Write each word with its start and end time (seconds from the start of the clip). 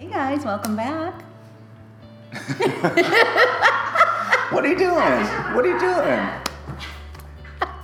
Hey 0.00 0.08
guys, 0.08 0.44
welcome 0.46 0.76
back. 0.76 1.12
What 4.50 4.64
are 4.64 4.68
you 4.68 4.78
doing? 4.78 4.94
What 5.54 5.62
are 5.62 5.68
you 5.68 5.78
doing? 5.78 6.26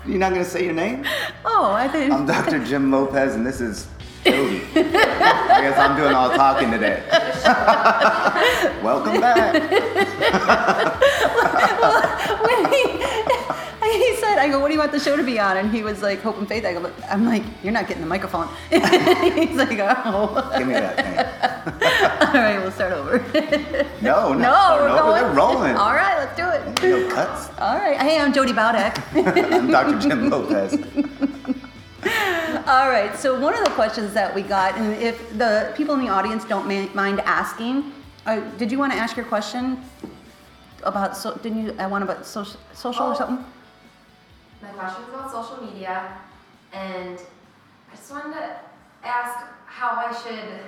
You're 0.07 0.19
not 0.19 0.33
gonna 0.33 0.43
say 0.43 0.65
your 0.65 0.73
name? 0.73 1.05
Oh, 1.45 1.73
I 1.75 1.87
think. 1.89 2.11
I'm 2.15 2.25
Dr. 2.25 2.65
Jim 2.65 2.91
Lopez, 2.91 3.35
and 3.35 3.47
this 3.47 3.61
is 3.61 3.87
Jodie. 4.25 4.63
I 4.77 5.61
guess 5.61 5.77
I'm 5.79 5.95
doing 5.95 6.15
all 6.15 6.31
talking 6.31 6.71
today. 6.71 7.03
Welcome 8.83 9.21
back. 9.21 9.53
well, 11.83 12.01
when 12.47 12.65
he, 12.73 12.83
he 13.93 14.17
said, 14.17 14.39
I 14.39 14.49
go, 14.51 14.59
what 14.59 14.69
do 14.69 14.73
you 14.75 14.81
want 14.81 14.93
the 14.93 15.01
show 15.01 15.17
to 15.19 15.23
be 15.23 15.39
on? 15.39 15.59
And 15.59 15.71
he 15.71 15.83
was 15.83 16.01
like, 16.01 16.23
Hope 16.23 16.39
and 16.39 16.49
Faith. 16.49 16.65
I 16.65 16.73
go, 16.73 16.91
I'm 17.11 17.27
like, 17.27 17.43
you're 17.63 17.75
not 17.75 17.87
getting 17.87 18.03
the 18.03 18.09
microphone. 18.09 18.49
He's 18.71 18.81
like, 19.57 19.79
oh. 19.81 20.55
Give 20.57 20.67
me 20.67 20.73
that 20.73 20.97
thing. 20.97 21.46
All 22.79 22.89
right, 22.89 23.01
we'll 23.01 23.17
start 23.17 23.73
over. 23.73 23.87
No, 24.03 24.33
no, 24.33 24.39
no, 24.39 24.79
we're 24.83 24.89
no, 24.89 24.99
going. 25.03 25.23
they're 25.23 25.33
rolling. 25.35 25.77
All 25.77 25.95
right, 25.95 26.17
let's 26.19 26.37
do 26.37 26.49
it. 26.49 26.83
No 26.83 27.15
cuts. 27.15 27.49
All 27.59 27.77
right. 27.77 27.99
Hey, 28.01 28.21
I'm 28.21 28.33
Jodie 28.33 28.53
Baudek. 28.55 28.95
I'm 29.53 29.71
Dr. 29.71 29.99
Jim 29.99 30.29
Lopez. 30.31 30.75
All 32.67 32.89
right. 32.89 33.17
So 33.17 33.39
one 33.41 33.55
of 33.55 33.65
the 33.65 33.71
questions 33.71 34.13
that 34.15 34.35
we 34.35 34.43
got, 34.43 34.77
and 34.77 34.95
if 35.03 35.37
the 35.39 35.73
people 35.77 35.95
in 35.95 36.01
the 36.05 36.09
audience 36.11 36.45
don't 36.45 36.69
ma- 36.69 36.93
mind 36.95 37.21
asking, 37.21 37.93
uh, 38.27 38.41
did 38.59 38.71
you 38.71 38.79
want 38.79 38.93
to 38.93 38.99
ask 38.99 39.17
your 39.17 39.27
question 39.27 39.83
about? 40.83 41.17
So, 41.17 41.35
didn't 41.43 41.65
you? 41.65 41.75
I 41.79 41.87
want 41.87 42.05
about 42.05 42.27
social, 42.27 42.61
social 42.75 43.07
or 43.07 43.13
Oh. 43.15 43.19
something. 43.19 43.45
My 44.63 44.69
question 44.71 45.03
is 45.05 45.09
about 45.09 45.31
social 45.31 45.65
media, 45.65 46.19
and 46.73 47.19
I 47.93 47.97
just 47.97 48.11
wanted 48.11 48.35
to 48.35 48.57
ask 49.05 49.47
how 49.67 49.91
I 49.97 50.13
should 50.23 50.61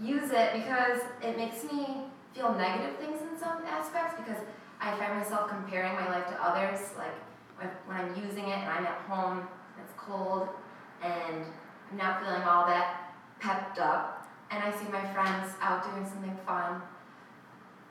use 0.00 0.30
it 0.30 0.52
because 0.54 1.00
it 1.22 1.36
makes 1.36 1.64
me 1.64 2.04
feel 2.34 2.54
negative 2.54 2.96
things 2.98 3.20
in 3.20 3.38
some 3.38 3.62
aspects 3.66 4.14
because 4.16 4.42
I 4.80 4.96
find 4.96 5.18
myself 5.18 5.48
comparing 5.48 5.94
my 5.94 6.08
life 6.08 6.26
to 6.28 6.42
others. 6.42 6.80
Like 6.96 7.14
when, 7.58 7.68
when 7.86 7.96
I'm 7.96 8.24
using 8.24 8.44
it 8.48 8.58
and 8.58 8.68
I'm 8.68 8.86
at 8.86 8.98
home, 9.08 9.46
it's 9.82 9.92
cold, 9.96 10.48
and 11.02 11.44
I'm 11.90 11.96
not 11.96 12.22
feeling 12.22 12.42
all 12.42 12.66
that 12.66 13.14
pepped 13.40 13.78
up, 13.78 14.28
and 14.50 14.62
I 14.62 14.70
see 14.70 14.88
my 14.90 15.04
friends 15.12 15.52
out 15.60 15.84
doing 15.84 16.06
something 16.06 16.36
fun. 16.46 16.82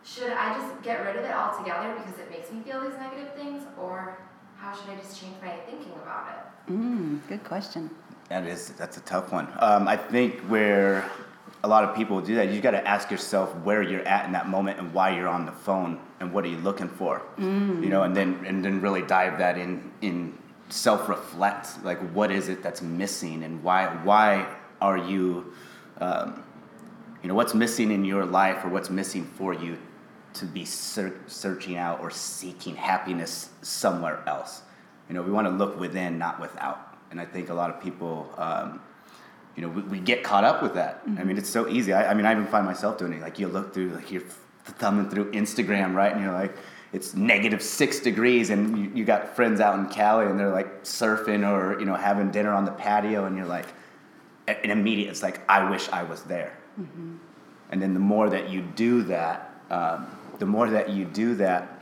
Should 0.04 0.32
I 0.32 0.58
just 0.58 0.82
get 0.82 1.06
rid 1.06 1.16
of 1.16 1.24
it 1.26 1.32
altogether 1.32 1.94
because 1.96 2.20
it 2.20 2.30
makes 2.32 2.52
me 2.52 2.62
feel 2.62 2.82
these 2.82 2.98
negative 2.98 3.36
things, 3.36 3.64
or 3.80 4.18
how 4.58 4.74
should 4.74 4.90
I 4.90 4.96
just 4.96 5.20
change 5.20 5.36
my 5.42 5.52
thinking 5.70 5.94
about 5.94 6.28
it? 6.30 6.72
Mm, 6.72 7.20
good 7.28 7.44
question. 7.44 7.90
That 8.30 8.46
is, 8.48 8.70
that's 8.70 8.98
a 8.98 9.02
tough 9.02 9.32
one. 9.32 9.48
Um, 9.60 9.88
I 9.88 9.98
think 9.98 10.40
where 10.42 11.10
a 11.64 11.68
lot 11.68 11.84
of 11.84 11.96
people 11.96 12.22
do 12.22 12.36
that, 12.36 12.50
you 12.50 12.60
got 12.60 12.72
to 12.72 12.88
ask 12.88 13.12
yourself 13.12 13.56
where 13.58 13.84
you're 13.84 14.08
at 14.08 14.26
in 14.26 14.32
that 14.32 14.50
moment 14.50 14.80
and 14.80 14.94
why 14.94 15.16
you're 15.16 15.28
on 15.28 15.46
the 15.46 15.52
phone 15.52 16.00
and 16.20 16.34
what 16.34 16.44
are 16.44 16.48
you 16.48 16.58
looking 16.58 16.90
for, 16.90 17.22
you 17.38 17.90
know, 17.90 18.04
and 18.04 18.16
then 18.16 18.44
and 18.48 18.66
then 18.66 18.82
really 18.82 19.02
dive 19.04 19.38
that 19.38 19.58
in 19.58 19.92
in 20.02 20.38
self 20.70 21.08
reflect, 21.08 21.84
like 21.84 22.00
what 22.14 22.32
is 22.32 22.50
it 22.50 22.64
that's 22.64 22.82
missing 22.82 23.44
and 23.44 23.64
why 23.64 23.88
why 24.04 24.48
are 24.80 24.98
you, 24.98 25.54
um, 26.00 26.44
you 27.22 27.28
know, 27.30 27.36
what's 27.36 27.54
missing 27.54 27.92
in 27.92 28.04
your 28.06 28.26
life 28.26 28.66
or 28.66 28.70
what's 28.70 28.90
missing 28.90 29.26
for 29.26 29.54
you 29.54 29.78
to 30.34 30.46
be 30.46 30.66
ser- 30.66 31.20
searching 31.28 31.78
out 31.78 32.00
or 32.00 32.10
seeking 32.10 32.76
happiness 32.76 33.50
somewhere 33.62 34.24
else. 34.26 34.64
You 35.08 35.16
know, 35.16 35.22
we 35.22 35.32
want 35.32 35.46
to 35.46 35.52
look 35.52 35.80
within, 35.80 36.18
not 36.18 36.40
without. 36.40 36.98
And 37.12 37.20
I 37.20 37.26
think 37.26 37.50
a 37.50 37.54
lot 37.54 37.70
of 37.70 37.82
people, 37.82 38.34
um, 38.38 38.82
you 39.56 39.62
know, 39.62 39.70
we, 39.70 39.82
we 39.84 40.00
get 40.00 40.24
caught 40.24 40.44
up 40.44 40.62
with 40.62 40.74
that. 40.76 41.02
I 41.18 41.24
mean, 41.24 41.38
it's 41.38 41.50
so 41.50 41.68
easy. 41.68 41.94
I, 41.94 42.12
I 42.12 42.14
mean, 42.14 42.26
I 42.26 42.32
even 42.32 42.48
find 42.48 42.66
myself 42.66 42.98
doing 42.98 43.14
it. 43.14 43.22
Like 43.22 43.40
you 43.40 43.48
look 43.48 43.74
through, 43.74 43.90
like 43.90 44.12
you're 44.12 44.24
thumbing 44.64 45.10
through 45.10 45.32
Instagram, 45.32 45.94
right? 45.94 46.12
And 46.12 46.24
you're 46.24 46.34
like, 46.34 46.56
it's 46.94 47.16
negative 47.16 47.62
six 47.62 48.00
degrees, 48.00 48.50
and 48.50 48.78
you, 48.78 48.92
you 48.96 49.06
got 49.06 49.36
friends 49.36 49.62
out 49.62 49.80
in 49.80 49.88
Cali, 49.88 50.26
and 50.26 50.38
they're 50.38 50.52
like 50.52 50.84
surfing 50.84 51.50
or 51.50 51.80
you 51.80 51.86
know 51.86 51.96
having 51.96 52.32
dinner 52.32 52.52
on 52.52 52.66
the 52.66 52.72
patio, 52.72 53.26
and 53.26 53.38
you're 53.38 53.46
like, 53.46 53.68
and 54.48 54.72
immediate, 54.72 55.10
it's 55.10 55.24
like, 55.24 55.42
I 55.50 55.70
wish 55.70 55.88
I 55.90 56.04
was 56.04 56.24
there. 56.24 56.58
And 57.70 57.82
then 57.82 57.94
the 57.94 58.00
more 58.00 58.30
that 58.30 58.50
you 58.50 58.62
do 58.62 59.04
that, 59.04 59.56
um, 59.70 60.08
the 60.40 60.46
more 60.46 60.70
that 60.70 60.90
you 60.90 61.06
do 61.06 61.36
that, 61.36 61.81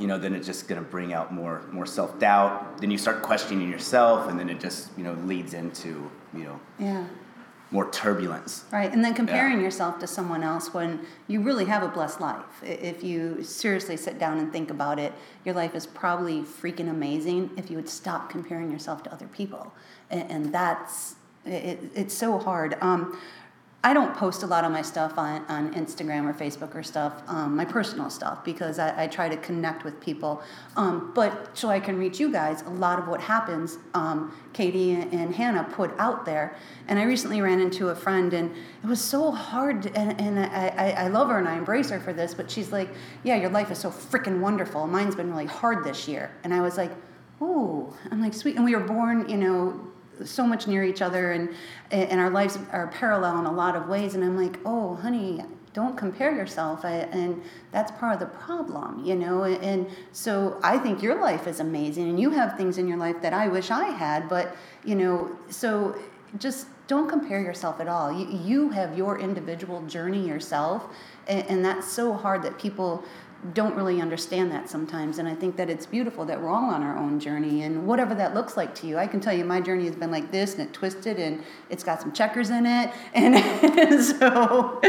you 0.00 0.06
know, 0.06 0.18
then 0.18 0.34
it's 0.34 0.46
just 0.46 0.68
going 0.68 0.82
to 0.82 0.88
bring 0.90 1.12
out 1.12 1.32
more 1.32 1.62
more 1.70 1.86
self 1.86 2.18
doubt. 2.18 2.78
Then 2.80 2.90
you 2.90 2.98
start 2.98 3.22
questioning 3.22 3.70
yourself, 3.70 4.28
and 4.28 4.38
then 4.38 4.48
it 4.48 4.60
just 4.60 4.90
you 4.96 5.04
know 5.04 5.14
leads 5.24 5.54
into 5.54 6.10
you 6.34 6.44
know 6.44 6.60
Yeah. 6.78 7.04
more 7.70 7.90
turbulence. 7.90 8.64
Right, 8.72 8.92
and 8.92 9.02
then 9.04 9.14
comparing 9.14 9.60
yourself 9.60 9.98
to 10.00 10.06
someone 10.06 10.42
else 10.42 10.74
when 10.74 11.00
you 11.28 11.40
really 11.40 11.64
have 11.66 11.82
a 11.82 11.88
blessed 11.88 12.20
life. 12.20 12.62
If 12.62 13.02
you 13.02 13.42
seriously 13.42 13.96
sit 13.96 14.18
down 14.18 14.38
and 14.38 14.52
think 14.52 14.70
about 14.70 14.98
it, 14.98 15.12
your 15.44 15.54
life 15.54 15.74
is 15.74 15.86
probably 15.86 16.42
freaking 16.42 16.90
amazing 16.90 17.50
if 17.56 17.70
you 17.70 17.76
would 17.76 17.88
stop 17.88 18.28
comparing 18.30 18.70
yourself 18.70 19.02
to 19.04 19.12
other 19.12 19.26
people. 19.28 19.72
And, 20.10 20.30
and 20.30 20.54
that's, 20.54 21.14
it, 21.46 21.78
it's 21.94 22.14
so 22.14 22.38
hard. 22.38 22.76
Um, 22.82 23.18
I 23.84 23.94
don't 23.94 24.14
post 24.14 24.44
a 24.44 24.46
lot 24.46 24.64
of 24.64 24.70
my 24.70 24.82
stuff 24.82 25.18
on, 25.18 25.44
on 25.48 25.74
Instagram 25.74 26.30
or 26.30 26.32
Facebook 26.32 26.72
or 26.76 26.84
stuff, 26.84 27.20
um, 27.26 27.56
my 27.56 27.64
personal 27.64 28.10
stuff, 28.10 28.44
because 28.44 28.78
I, 28.78 29.04
I 29.04 29.06
try 29.08 29.28
to 29.28 29.36
connect 29.38 29.82
with 29.82 30.00
people. 30.00 30.40
Um, 30.76 31.10
but 31.16 31.56
so 31.58 31.68
I 31.68 31.80
can 31.80 31.98
reach 31.98 32.20
you 32.20 32.30
guys, 32.30 32.62
a 32.62 32.70
lot 32.70 33.00
of 33.00 33.08
what 33.08 33.20
happens, 33.20 33.78
um, 33.94 34.32
Katie 34.52 34.92
and, 34.92 35.34
Hannah 35.34 35.64
put 35.64 35.90
out 35.98 36.24
there. 36.24 36.56
And 36.86 36.96
I 36.96 37.02
recently 37.02 37.40
ran 37.40 37.58
into 37.58 37.88
a 37.88 37.94
friend, 37.94 38.32
and 38.34 38.54
it 38.54 38.86
was 38.86 39.00
so 39.00 39.32
hard. 39.32 39.86
And, 39.96 40.20
and 40.20 40.38
I, 40.38 40.68
I, 40.76 40.90
I 41.04 41.08
love 41.08 41.28
her 41.28 41.38
and 41.38 41.48
I 41.48 41.56
embrace 41.56 41.90
her 41.90 41.98
for 41.98 42.12
this, 42.12 42.34
but 42.34 42.48
she's 42.48 42.70
like, 42.70 42.88
Yeah, 43.24 43.34
your 43.34 43.50
life 43.50 43.72
is 43.72 43.78
so 43.78 43.90
freaking 43.90 44.38
wonderful. 44.38 44.86
Mine's 44.86 45.16
been 45.16 45.30
really 45.30 45.46
hard 45.46 45.82
this 45.82 46.06
year. 46.06 46.30
And 46.44 46.54
I 46.54 46.60
was 46.60 46.76
like, 46.76 46.92
Ooh, 47.40 47.92
I'm 48.12 48.20
like, 48.20 48.34
sweet. 48.34 48.54
And 48.54 48.64
we 48.64 48.76
were 48.76 48.84
born, 48.84 49.28
you 49.28 49.36
know, 49.36 49.80
so 50.24 50.46
much 50.46 50.66
near 50.66 50.82
each 50.84 51.02
other 51.02 51.32
and 51.32 51.50
and 51.90 52.20
our 52.20 52.30
lives 52.30 52.58
are 52.72 52.88
parallel 52.88 53.38
in 53.38 53.46
a 53.46 53.52
lot 53.52 53.76
of 53.76 53.88
ways 53.88 54.14
and 54.14 54.24
i'm 54.24 54.36
like 54.36 54.58
oh 54.64 54.94
honey 54.96 55.42
don't 55.74 55.96
compare 55.96 56.36
yourself 56.36 56.84
I, 56.84 57.08
and 57.12 57.42
that's 57.70 57.90
part 57.92 58.14
of 58.14 58.20
the 58.20 58.26
problem 58.38 59.04
you 59.04 59.14
know 59.14 59.44
and 59.44 59.88
so 60.12 60.58
i 60.62 60.78
think 60.78 61.02
your 61.02 61.20
life 61.20 61.46
is 61.46 61.60
amazing 61.60 62.08
and 62.08 62.20
you 62.20 62.30
have 62.30 62.56
things 62.56 62.78
in 62.78 62.86
your 62.88 62.98
life 62.98 63.20
that 63.22 63.32
i 63.32 63.48
wish 63.48 63.70
i 63.70 63.84
had 63.84 64.28
but 64.28 64.56
you 64.84 64.94
know 64.94 65.30
so 65.48 65.96
just 66.38 66.66
don't 66.86 67.08
compare 67.08 67.40
yourself 67.40 67.80
at 67.80 67.88
all. 67.88 68.12
You, 68.12 68.26
you 68.44 68.68
have 68.70 68.96
your 68.96 69.18
individual 69.18 69.82
journey 69.86 70.26
yourself 70.26 70.88
and, 71.26 71.46
and 71.48 71.64
that's 71.64 71.86
so 71.86 72.12
hard 72.12 72.42
that 72.42 72.58
people 72.58 73.04
don't 73.54 73.74
really 73.74 74.00
understand 74.00 74.50
that 74.52 74.68
sometimes 74.70 75.18
and 75.18 75.26
i 75.26 75.34
think 75.34 75.56
that 75.56 75.68
it's 75.68 75.84
beautiful 75.84 76.24
that 76.24 76.40
we're 76.40 76.48
all 76.48 76.70
on 76.70 76.82
our 76.82 76.96
own 76.96 77.18
journey 77.18 77.62
and 77.62 77.86
whatever 77.86 78.14
that 78.14 78.34
looks 78.34 78.56
like 78.56 78.74
to 78.74 78.86
you 78.86 78.96
i 78.96 79.06
can 79.06 79.18
tell 79.18 79.32
you 79.32 79.44
my 79.44 79.60
journey 79.60 79.86
has 79.86 79.96
been 79.96 80.10
like 80.10 80.30
this 80.30 80.54
and 80.54 80.62
it 80.62 80.72
twisted 80.72 81.18
and 81.18 81.42
it's 81.68 81.82
got 81.82 82.00
some 82.00 82.12
checkers 82.12 82.50
in 82.50 82.66
it 82.66 82.92
and 83.14 84.04
so 84.04 84.80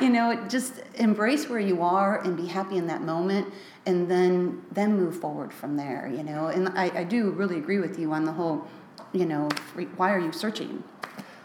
you 0.00 0.08
know 0.08 0.42
just 0.48 0.74
embrace 0.94 1.48
where 1.48 1.60
you 1.60 1.82
are 1.82 2.22
and 2.24 2.36
be 2.36 2.46
happy 2.46 2.76
in 2.76 2.86
that 2.86 3.02
moment 3.02 3.52
and 3.86 4.10
then 4.10 4.62
then 4.72 4.96
move 4.96 5.14
forward 5.14 5.52
from 5.52 5.76
there 5.76 6.10
you 6.14 6.22
know 6.22 6.46
and 6.46 6.68
i, 6.70 6.90
I 7.00 7.04
do 7.04 7.30
really 7.30 7.58
agree 7.58 7.78
with 7.78 7.98
you 7.98 8.12
on 8.12 8.24
the 8.24 8.32
whole 8.32 8.66
you 9.12 9.26
know 9.26 9.48
why 9.96 10.12
are 10.12 10.18
you 10.18 10.32
searching? 10.32 10.82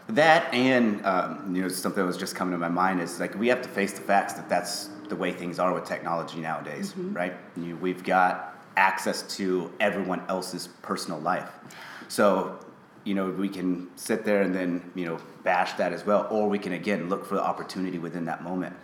That 0.08 0.52
and 0.52 1.04
um, 1.06 1.54
you 1.54 1.62
know 1.62 1.68
something 1.68 2.02
that 2.02 2.06
was 2.06 2.18
just 2.18 2.34
coming 2.34 2.52
to 2.52 2.58
my 2.58 2.68
mind 2.68 3.00
is 3.00 3.20
like 3.20 3.34
we 3.38 3.48
have 3.48 3.62
to 3.62 3.68
face 3.68 3.92
the 3.94 4.02
facts 4.02 4.34
that 4.34 4.48
that's 4.48 4.90
the 5.08 5.16
way 5.16 5.32
things 5.32 5.58
are 5.58 5.72
with 5.72 5.84
technology 5.84 6.40
nowadays, 6.40 6.94
right? 6.96 7.34
You, 7.56 7.76
we've 7.76 8.02
got 8.02 8.58
access 8.76 9.22
to 9.36 9.72
everyone 9.80 10.22
else's 10.28 10.68
personal 10.82 11.20
life, 11.20 11.50
so 12.08 12.58
you 13.04 13.14
know 13.14 13.30
we 13.30 13.48
can 13.48 13.88
sit 13.96 14.24
there 14.24 14.42
and 14.42 14.54
then 14.54 14.90
you 14.94 15.04
know 15.04 15.18
bash 15.42 15.74
that 15.74 15.92
as 15.92 16.04
well, 16.04 16.26
or 16.30 16.48
we 16.48 16.58
can 16.58 16.72
again 16.72 17.08
look 17.08 17.24
for 17.24 17.34
the 17.34 17.44
opportunity 17.44 17.98
within 17.98 18.24
that 18.24 18.42
moment. 18.42 18.74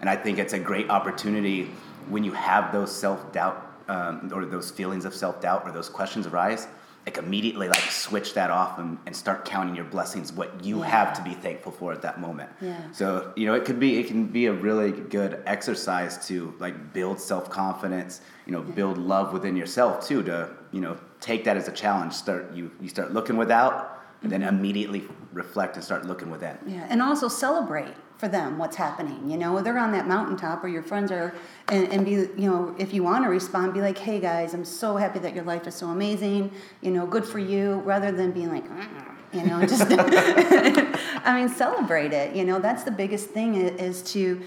And 0.00 0.08
I 0.08 0.16
think 0.16 0.38
it's 0.38 0.54
a 0.54 0.58
great 0.58 0.88
opportunity 0.88 1.70
when 2.08 2.24
you 2.24 2.32
have 2.32 2.72
those 2.72 2.94
self 2.94 3.32
doubt 3.32 3.66
um, 3.88 4.30
or 4.32 4.44
those 4.44 4.70
feelings 4.70 5.04
of 5.04 5.14
self 5.14 5.40
doubt 5.40 5.62
or 5.64 5.72
those 5.72 5.88
questions 5.88 6.26
arise 6.26 6.66
like 7.06 7.16
immediately 7.16 7.66
like 7.68 7.90
switch 7.90 8.34
that 8.34 8.50
off 8.50 8.78
and, 8.78 8.98
and 9.06 9.16
start 9.16 9.44
counting 9.44 9.74
your 9.74 9.86
blessings 9.86 10.32
what 10.32 10.62
you 10.62 10.82
have 10.82 11.12
to 11.14 11.22
be 11.22 11.34
thankful 11.34 11.72
for 11.72 11.92
at 11.92 12.02
that 12.02 12.20
moment. 12.20 12.50
Yeah. 12.60 12.78
so 12.92 13.32
you 13.36 13.46
know 13.46 13.54
it 13.54 13.64
could 13.64 13.80
be 13.80 13.98
it 13.98 14.06
can 14.06 14.26
be 14.26 14.46
a 14.46 14.52
really 14.52 14.92
good 14.92 15.42
exercise 15.46 16.26
to 16.28 16.54
like 16.58 16.92
build 16.92 17.18
self-confidence 17.18 18.20
you 18.46 18.52
know 18.52 18.62
build 18.62 18.98
love 18.98 19.32
within 19.32 19.56
yourself 19.56 20.06
too 20.06 20.22
to 20.24 20.50
you 20.72 20.80
know 20.80 20.96
take 21.20 21.44
that 21.44 21.56
as 21.56 21.68
a 21.68 21.72
challenge. 21.72 22.12
Start 22.12 22.52
you 22.52 22.70
you 22.80 22.88
start 22.88 23.12
looking 23.12 23.36
without 23.36 24.02
and 24.22 24.30
then 24.30 24.42
mm-hmm. 24.42 24.56
immediately 24.56 25.04
reflect 25.32 25.76
and 25.76 25.84
start 25.84 26.06
looking 26.06 26.30
within. 26.30 26.58
Yeah, 26.66 26.86
and 26.90 27.00
also 27.00 27.28
celebrate 27.28 27.94
for 28.20 28.28
them 28.28 28.58
what's 28.58 28.76
happening. 28.76 29.30
You 29.30 29.38
know, 29.38 29.60
they're 29.62 29.78
on 29.78 29.92
that 29.92 30.06
mountaintop, 30.06 30.62
or 30.62 30.68
your 30.68 30.82
friends 30.82 31.10
are, 31.10 31.34
and, 31.68 31.88
and 31.90 32.04
be, 32.04 32.12
you 32.12 32.48
know, 32.50 32.74
if 32.78 32.92
you 32.92 33.02
want 33.02 33.24
to 33.24 33.30
respond, 33.30 33.72
be 33.72 33.80
like, 33.80 33.96
"Hey 33.96 34.20
guys, 34.20 34.52
I'm 34.52 34.64
so 34.64 34.96
happy 34.96 35.18
that 35.20 35.34
your 35.34 35.44
life 35.44 35.66
is 35.66 35.74
so 35.74 35.86
amazing. 35.86 36.52
You 36.82 36.90
know, 36.90 37.06
good 37.06 37.24
for 37.24 37.38
you," 37.38 37.76
rather 37.86 38.12
than 38.12 38.30
being 38.32 38.50
like, 38.50 38.68
"Mm," 38.68 38.86
you 39.32 39.42
know, 39.46 39.64
just. 39.66 39.86
I, 41.22 41.34
mean, 41.38 41.48
celebrate 41.48 42.12
it. 42.12 42.34
You 42.34 42.44
know, 42.44 42.58
that's 42.60 42.82
the 42.84 42.90
biggest 42.90 43.30
thing 43.30 43.54
is 43.54 44.02
to, 44.12 44.40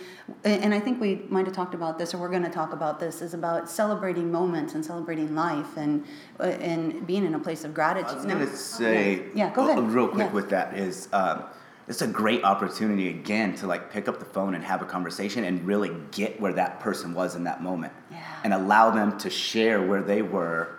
and 0.44 0.74
I 0.74 0.80
think 0.80 1.00
we 1.02 1.24
might 1.30 1.46
have 1.46 1.56
talked 1.56 1.74
about 1.74 1.98
this, 1.98 2.14
or 2.14 2.18
we're 2.18 2.30
going 2.30 2.44
to 2.44 2.50
talk 2.50 2.74
about 2.74 3.00
this, 3.00 3.22
is 3.22 3.34
about 3.34 3.70
celebrating 3.70 4.32
moments 4.32 4.74
and 4.76 4.86
celebrating 4.86 5.34
life 5.36 5.78
and 5.78 6.06
uh, 6.40 6.44
and 6.44 7.06
being 7.08 7.26
in 7.26 7.34
a 7.34 7.40
place 7.40 7.64
of 7.64 7.74
gratitude. 7.74 8.12
I 8.12 8.16
was 8.16 8.26
gonna 8.26 8.56
say, 8.56 9.24
Yeah, 9.34 9.52
go 9.54 9.68
ahead. 9.70 9.84
real 9.92 10.08
quick 10.08 10.28
Yeah. 10.28 10.34
with 10.34 10.50
that 10.50 10.78
is, 10.78 11.10
um, 11.14 11.44
it's 11.88 12.02
a 12.02 12.08
great 12.08 12.44
opportunity 12.44 13.10
again 13.10 13.56
to 13.58 13.68
like 13.68 13.92
pick 13.92 14.08
up 14.08 14.20
the 14.20 14.26
phone 14.26 14.56
and 14.56 14.64
have 14.64 14.82
a 14.82 14.86
conversation 14.86 15.44
and 15.44 15.66
really 15.68 15.92
get 16.12 16.40
where 16.40 16.54
that 16.54 16.80
person 16.80 17.14
was 17.14 17.36
in 17.36 17.44
that 17.46 17.62
moment, 17.62 17.94
Yeah. 18.12 18.18
and 18.44 18.54
allow 18.54 18.90
them 18.92 19.18
to 19.20 19.30
share 19.30 19.82
where 19.82 20.02
they 20.02 20.22
were. 20.22 20.70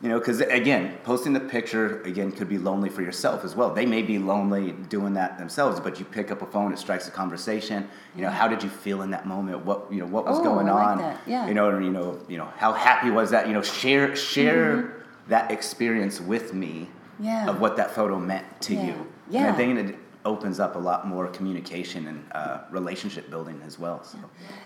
You 0.00 0.08
know, 0.10 0.20
because 0.20 0.40
again, 0.40 0.96
posting 1.02 1.32
the 1.32 1.40
picture 1.40 2.00
again 2.02 2.30
could 2.30 2.48
be 2.48 2.56
lonely 2.56 2.88
for 2.88 3.02
yourself 3.02 3.44
as 3.44 3.56
well. 3.56 3.74
They 3.74 3.84
may 3.84 4.00
be 4.02 4.16
lonely 4.20 4.70
doing 4.88 5.14
that 5.14 5.38
themselves, 5.38 5.80
but 5.80 5.98
you 5.98 6.04
pick 6.04 6.30
up 6.30 6.40
a 6.40 6.46
phone, 6.46 6.72
it 6.72 6.78
strikes 6.78 7.08
a 7.08 7.10
conversation. 7.10 7.88
You 8.14 8.22
know, 8.22 8.30
how 8.30 8.46
did 8.46 8.62
you 8.62 8.68
feel 8.70 9.02
in 9.02 9.10
that 9.10 9.26
moment? 9.26 9.64
What 9.64 9.92
you 9.92 9.98
know, 9.98 10.06
what 10.06 10.24
was 10.24 10.38
Oh, 10.38 10.44
going 10.44 10.68
like 10.68 10.86
on? 10.86 10.98
that. 10.98 11.20
Yeah. 11.26 11.48
You 11.48 11.54
know, 11.54 11.66
or, 11.66 11.80
you 11.82 11.90
know, 11.90 12.20
you 12.28 12.36
know, 12.38 12.48
how 12.56 12.72
happy 12.72 13.10
was 13.10 13.30
that? 13.32 13.48
You 13.48 13.54
know, 13.54 13.62
share 13.62 14.14
share 14.14 14.76
Mm-hmm. 14.76 15.30
that 15.30 15.50
experience 15.50 16.20
with 16.20 16.54
me 16.54 16.88
Yeah. 17.18 17.48
of 17.50 17.60
what 17.60 17.76
that 17.78 17.90
photo 17.90 18.20
meant 18.20 18.46
to 18.62 18.74
Yeah. 18.74 18.86
you. 18.86 18.92
And 18.92 19.06
Yeah. 19.30 19.48
I 19.52 19.52
think 19.52 19.96
opens 20.28 20.60
up 20.60 20.76
a 20.76 20.78
lot 20.90 21.00
more 21.06 21.26
communication 21.38 22.06
and 22.10 22.18
uh, 22.32 22.58
relationship 22.70 23.24
building 23.30 23.58
as 23.66 23.78
well. 23.78 23.98
So. 24.04 24.18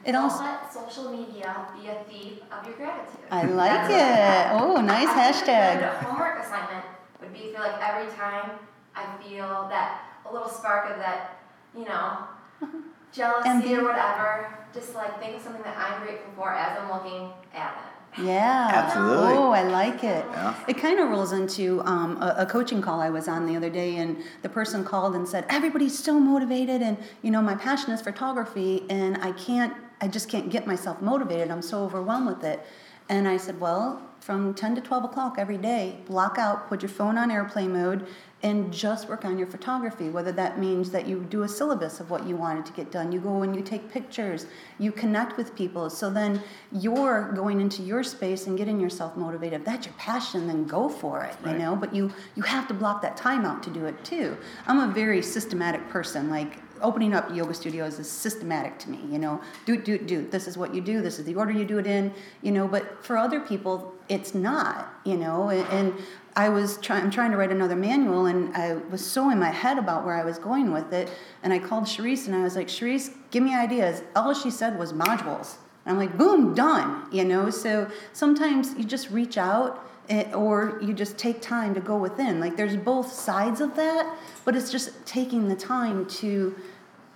It 0.05 0.13
Don't 0.13 0.25
also. 0.25 0.43
let 0.45 0.73
social 0.81 1.07
media 1.17 1.49
be 1.77 1.89
a 1.89 1.99
thief 2.09 2.35
of 2.55 2.67
your 2.67 2.77
gratitude. 2.77 3.27
I 3.31 3.43
like 3.45 3.89
That's 3.89 4.53
it. 4.53 4.61
Oh, 4.61 4.81
nice 4.81 5.09
I 5.09 5.33
think 5.33 5.49
a 5.49 5.51
hashtag. 5.53 5.75
good 5.81 6.07
homework 6.07 6.37
assignment 6.45 6.85
would 7.21 7.33
be 7.33 7.53
feel 7.53 7.61
like 7.61 7.79
every 7.81 8.11
time 8.15 8.51
I 8.95 9.05
feel 9.23 9.69
that 9.75 10.03
a 10.29 10.33
little 10.33 10.49
spark 10.49 10.91
of 10.91 10.97
that, 10.99 11.39
you 11.77 11.85
know, 11.85 12.25
jealousy 13.13 13.49
Envy. 13.49 13.75
or 13.77 13.85
whatever, 13.85 14.53
just 14.75 14.95
like 14.95 15.19
think 15.21 15.37
of 15.37 15.43
something 15.43 15.63
that 15.63 15.77
I'm 15.79 16.03
grateful 16.03 16.33
for 16.37 16.53
as 16.53 16.79
I'm 16.79 16.91
looking 16.91 17.31
at 17.55 17.73
it. 17.77 17.93
Yeah. 18.19 18.71
Absolutely. 18.73 19.33
Oh, 19.33 19.53
I 19.53 19.63
like 19.63 20.05
it. 20.05 20.25
Yeah. 20.31 20.55
It 20.69 20.77
kind 20.77 21.01
of 21.01 21.09
rolls 21.09 21.33
into 21.33 21.81
um, 21.85 22.21
a, 22.21 22.35
a 22.39 22.47
coaching 22.47 22.83
call 22.83 23.01
I 23.01 23.11
was 23.11 23.27
on 23.29 23.47
the 23.47 23.57
other 23.57 23.71
day, 23.71 23.97
and 23.97 24.23
the 24.43 24.49
person 24.49 24.85
called 24.85 25.15
and 25.15 25.27
said, 25.27 25.47
"Everybody's 25.49 25.99
so 25.99 26.21
motivated, 26.21 26.83
and 26.83 26.99
you 27.23 27.31
know, 27.31 27.41
my 27.41 27.55
passion 27.55 27.91
is 27.93 28.03
photography, 28.03 28.85
and 28.91 29.17
I 29.19 29.33
can't, 29.33 29.75
I 30.01 30.09
just 30.09 30.29
can't 30.29 30.51
get 30.51 30.67
myself 30.67 31.01
motivated. 31.01 31.51
I'm 31.51 31.63
so 31.63 31.85
overwhelmed 31.85 32.27
with 32.27 32.45
it." 32.45 32.61
And 33.09 33.27
I 33.27 33.37
said, 33.39 33.59
"Well, 33.61 34.03
from 34.21 34.55
10 34.55 34.77
to 34.77 34.81
12 34.81 35.05
o'clock 35.05 35.35
every 35.39 35.59
day, 35.59 35.97
block 36.07 36.39
out, 36.39 36.69
put 36.69 36.83
your 36.83 36.89
phone 36.89 37.19
on 37.19 37.31
airplane 37.31 37.73
mode, 37.73 38.07
and 38.43 38.73
just 38.73 39.09
work 39.09 39.25
on 39.25 39.39
your 39.39 39.47
photography. 39.47 40.09
Whether 40.09 40.33
that 40.33 40.59
means 40.59 40.91
that 40.91 41.07
you 41.07 41.21
do 41.31 41.43
a 41.45 41.49
syllabus 41.49 42.01
of 42.01 42.11
what 42.11 42.27
you 42.27 42.37
wanted 42.37 42.67
to 42.67 42.73
get 42.73 42.91
done, 42.91 43.13
you 43.13 43.21
go 43.21 43.43
and 43.43 43.55
you 43.55 43.63
take 43.63 43.91
pictures, 43.91 44.47
you 44.79 44.91
connect 44.91 45.37
with 45.37 45.55
people. 45.55 45.89
So 45.91 46.11
then 46.11 46.43
you're 46.73 47.31
going 47.33 47.61
into 47.61 47.83
your 47.83 48.03
space 48.03 48.49
and 48.49 48.59
getting 48.59 48.81
yourself 48.81 49.17
motivated. 49.17 49.61
If 49.61 49.67
that's 49.67 49.87
your 49.87 49.95
passion, 49.95 50.47
then 50.49 50.65
go 50.65 50.89
for 50.89 51.23
it, 51.23 51.37
Right. 51.43 51.53
you 51.53 51.59
know? 51.59 51.77
But 51.77 51.95
you, 51.95 52.11
you 52.35 52.43
have 52.43 52.67
to 52.69 52.75
block 52.75 53.01
that 53.03 53.17
time 53.17 53.45
out 53.45 53.63
to 53.65 53.71
do 53.71 53.87
it 53.87 54.03
too. 54.05 54.37
I'm 54.67 54.81
a 54.91 54.93
very 54.93 55.23
systematic 55.23 55.89
person. 55.89 56.29
Like, 56.29 56.59
opening 56.83 57.15
up 57.15 57.35
yoga 57.35 57.55
studios 57.55 57.99
is 57.99 58.11
systematic 58.11 58.79
to 58.79 58.91
me 58.91 58.99
you 59.11 59.19
know? 59.19 59.41
Do 59.67 59.77
do 59.77 59.99
do 59.99 60.27
this 60.27 60.47
is 60.47 60.57
what 60.59 60.75
you 60.75 60.81
do 60.81 61.03
this 61.03 61.19
is 61.19 61.25
the 61.25 61.35
order 61.35 61.53
you 61.53 61.65
do 61.65 61.79
it 61.79 61.87
in 61.87 62.13
you 62.43 62.53
know? 62.53 62.69
But 62.69 63.05
for 63.05 63.17
other 63.17 63.41
people 63.41 63.95
it's 64.09 64.35
not 64.35 64.95
you 65.05 65.17
know? 65.17 65.49
And, 65.49 65.67
and 65.69 65.95
i 66.37 66.49
was 66.49 66.79
trying 66.79 67.03
i'm 67.05 67.11
trying 67.11 67.31
to 67.31 67.37
write 67.37 67.51
another 67.51 67.77
manual 67.77 68.27
and 68.27 68.57
i 68.57 68.75
was 68.75 69.05
so 69.05 69.31
in 69.31 69.39
my 69.39 69.51
head 69.51 69.79
about 69.79 70.05
where 70.05 70.15
i 70.15 70.25
was 70.25 70.39
going 70.39 70.73
with 70.73 70.93
it 70.93 71.11
and 71.43 71.53
i 71.53 71.59
called 71.59 71.85
Charisse 71.85 72.27
and 72.27 72.35
i 72.35 72.43
was 72.43 72.57
like 72.57 72.69
Charisse, 72.69 73.15
give 73.31 73.43
me 73.43 73.55
ideas. 73.55 74.03
All 74.17 74.35
she 74.35 74.51
said 74.51 74.79
was 74.79 74.93
modules. 74.93 75.57
And 75.85 75.93
i'm 75.93 75.99
like 75.99 76.17
boom 76.17 76.55
done 76.55 77.07
you 77.13 77.25
know? 77.25 77.51
So 77.51 77.91
sometimes 78.13 78.75
you 78.79 78.85
just 78.85 79.11
reach 79.11 79.37
out 79.37 79.87
eh, 80.09 80.33
or 80.33 80.79
you 80.83 80.93
just 80.95 81.19
take 81.19 81.41
time 81.41 81.75
to 81.75 81.81
go 81.81 81.97
within. 81.97 82.41
Like 82.41 82.57
there's 82.57 82.77
both 82.77 83.13
sides 83.13 83.61
of 83.61 83.77
that 83.77 84.19
but 84.45 84.57
it's 84.57 84.71
just 84.71 85.05
taking 85.07 85.49
the 85.49 85.57
time 85.57 86.07
to 86.07 86.55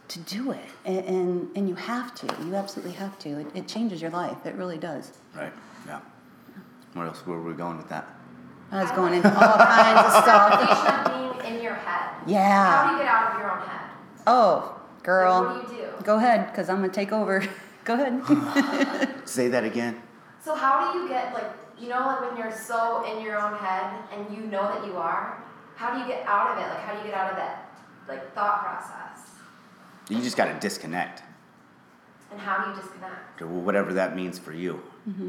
to 0.08 0.19
do 0.20 0.53
it 0.53 0.64
and, 0.85 1.05
and 1.05 1.56
and 1.56 1.69
you 1.69 1.75
have 1.75 2.14
to 2.14 2.26
you 2.44 2.55
absolutely 2.55 2.93
have 2.93 3.19
to 3.19 3.41
it, 3.41 3.47
it 3.55 3.67
changes 3.69 4.00
your 4.00 4.11
life 4.11 4.44
it 4.44 4.55
really 4.55 4.79
does 4.79 5.12
Right. 5.35 5.53
Yeah. 5.87 6.00
Where 6.94 7.06
else 7.06 7.19
where 7.26 7.37
were 7.38 7.50
we 7.50 7.55
going 7.55 7.76
with 7.76 7.88
that? 7.88 8.06
i 8.73 8.82
was 8.82 8.91
going 8.93 9.14
into 9.14 9.29
all 9.29 9.56
kinds 9.58 10.00
of 10.14 10.23
stuff 10.23 10.53
Foundation 10.53 10.94
of 11.14 11.43
being 11.43 11.55
in 11.56 11.62
your 11.62 11.75
head. 11.75 12.11
Yeah. 12.26 12.85
How 12.85 12.87
do 12.91 12.93
you 12.97 12.99
get 13.03 13.08
out 13.08 13.32
of 13.32 13.38
your 13.41 13.50
own 13.53 13.67
head? 13.67 13.91
oh 14.26 14.81
girl 15.03 15.43
Like, 15.43 15.56
what 15.56 15.69
do 15.69 15.75
you 15.76 15.82
do? 15.82 16.05
go 16.05 16.17
ahead 16.17 16.50
because 16.50 16.69
i'm 16.69 16.76
gonna 16.81 16.93
take 16.93 17.12
over 17.12 17.44
go 17.85 17.94
ahead 17.94 19.08
Say 19.29 19.49
that 19.49 19.64
again. 19.64 20.00
So 20.43 20.55
how 20.55 20.93
do 20.93 20.99
you 21.00 21.08
get 21.08 21.35
like 21.35 21.50
you 21.79 21.88
know 21.88 21.99
like 22.06 22.20
when 22.23 22.37
you're 22.38 22.53
so 22.56 23.05
in 23.11 23.23
your 23.25 23.37
own 23.38 23.55
head 23.58 23.91
and 24.12 24.20
you 24.35 24.44
know 24.47 24.62
that 24.62 24.87
you 24.87 24.97
are, 24.97 25.43
how 25.75 25.93
do 25.93 25.99
you 26.00 26.06
get 26.06 26.25
out 26.26 26.53
of 26.53 26.58
it? 26.64 26.69
Like 26.69 26.79
how 26.81 26.93
do 26.93 26.99
you 27.00 27.05
get 27.11 27.14
out 27.14 27.31
of 27.32 27.37
that 27.37 27.69
like 28.08 28.32
thought 28.35 28.62
process? 28.64 29.31
You 30.08 30.23
just 30.23 30.37
got 30.37 30.47
to 30.47 30.58
disconnect. 30.61 31.23
And 32.31 32.41
how 32.41 32.64
do 32.64 32.70
you 32.70 32.76
disconnect? 32.76 33.43
or 33.43 33.47
whatever 33.47 33.94
that 33.94 34.17
means 34.17 34.38
for 34.38 34.53
you. 34.53 34.81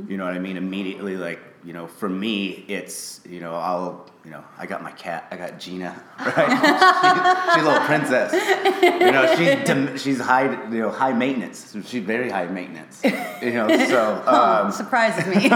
You 0.10 0.18
know 0.18 0.26
what 0.26 0.34
I 0.34 0.40
mean? 0.40 0.58
Immediately, 0.58 1.18
like 1.18 1.40
you 1.64 1.72
know, 1.72 1.86
for 1.86 2.10
me, 2.10 2.66
it's 2.68 3.22
you 3.30 3.40
know, 3.40 3.54
I'll 3.54 4.10
you 4.26 4.32
know, 4.32 4.44
I 4.58 4.66
got 4.66 4.82
my 4.82 4.92
cat, 4.94 5.28
I 5.30 5.38
got 5.38 5.60
Gina, 5.60 6.02
right? 6.20 7.46
she, 7.54 7.54
she's 7.54 7.64
a 7.64 7.68
little 7.68 7.86
princess. 7.86 8.34
You 8.82 9.12
know, 9.12 9.36
she's 9.36 9.68
dem- 9.68 9.96
she's 10.00 10.20
high, 10.20 10.50
you 10.72 10.80
know, 10.80 10.90
high 10.90 11.14
maintenance. 11.14 11.78
She's 11.86 12.04
very 12.04 12.32
high 12.32 12.48
maintenance. 12.48 13.04
You 13.04 13.54
know, 13.54 13.68
so 13.88 14.24
um, 14.26 14.72
surprises 14.72 15.28
me 15.28 15.48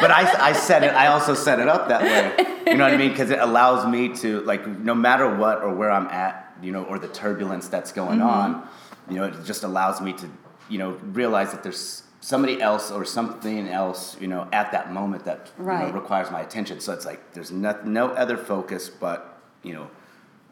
but 0.00 0.10
I, 0.10 0.48
I 0.48 0.52
set 0.52 0.82
it. 0.82 0.92
I 0.92 1.06
also 1.08 1.34
set 1.34 1.60
it 1.60 1.68
up 1.68 1.88
that 1.88 2.02
way. 2.02 2.44
You 2.66 2.76
know 2.76 2.84
what 2.84 2.94
I 2.94 2.96
mean? 2.96 3.10
Because 3.10 3.30
it 3.30 3.38
allows 3.38 3.86
me 3.86 4.14
to 4.16 4.40
like, 4.40 4.66
no 4.66 4.94
matter 4.94 5.32
what 5.34 5.62
or 5.62 5.74
where 5.74 5.90
I'm 5.90 6.06
at, 6.08 6.45
you 6.62 6.72
know, 6.72 6.84
or 6.84 6.98
the 6.98 7.08
turbulence 7.08 7.68
that's 7.68 7.92
going 7.92 8.18
Mm-hmm. 8.18 8.28
on, 8.28 8.68
you 9.08 9.16
know, 9.16 9.24
it 9.24 9.34
just 9.44 9.62
allows 9.64 10.00
me 10.00 10.12
to, 10.14 10.28
you 10.68 10.78
know, 10.78 10.92
realize 11.12 11.52
that 11.52 11.62
there's 11.62 12.02
somebody 12.20 12.60
else 12.60 12.90
or 12.90 13.04
something 13.04 13.68
else, 13.68 14.16
you 14.20 14.26
know, 14.26 14.48
at 14.52 14.72
that 14.72 14.92
moment 14.92 15.24
that 15.24 15.50
you 15.58 15.64
know, 15.64 15.90
requires 15.92 16.30
my 16.30 16.40
attention. 16.40 16.80
So 16.80 16.92
it's 16.92 17.06
like 17.06 17.32
there's 17.34 17.52
no, 17.52 17.78
no 17.84 18.08
other 18.08 18.36
focus 18.36 18.88
but 18.88 19.40
you 19.62 19.72
know, 19.74 19.88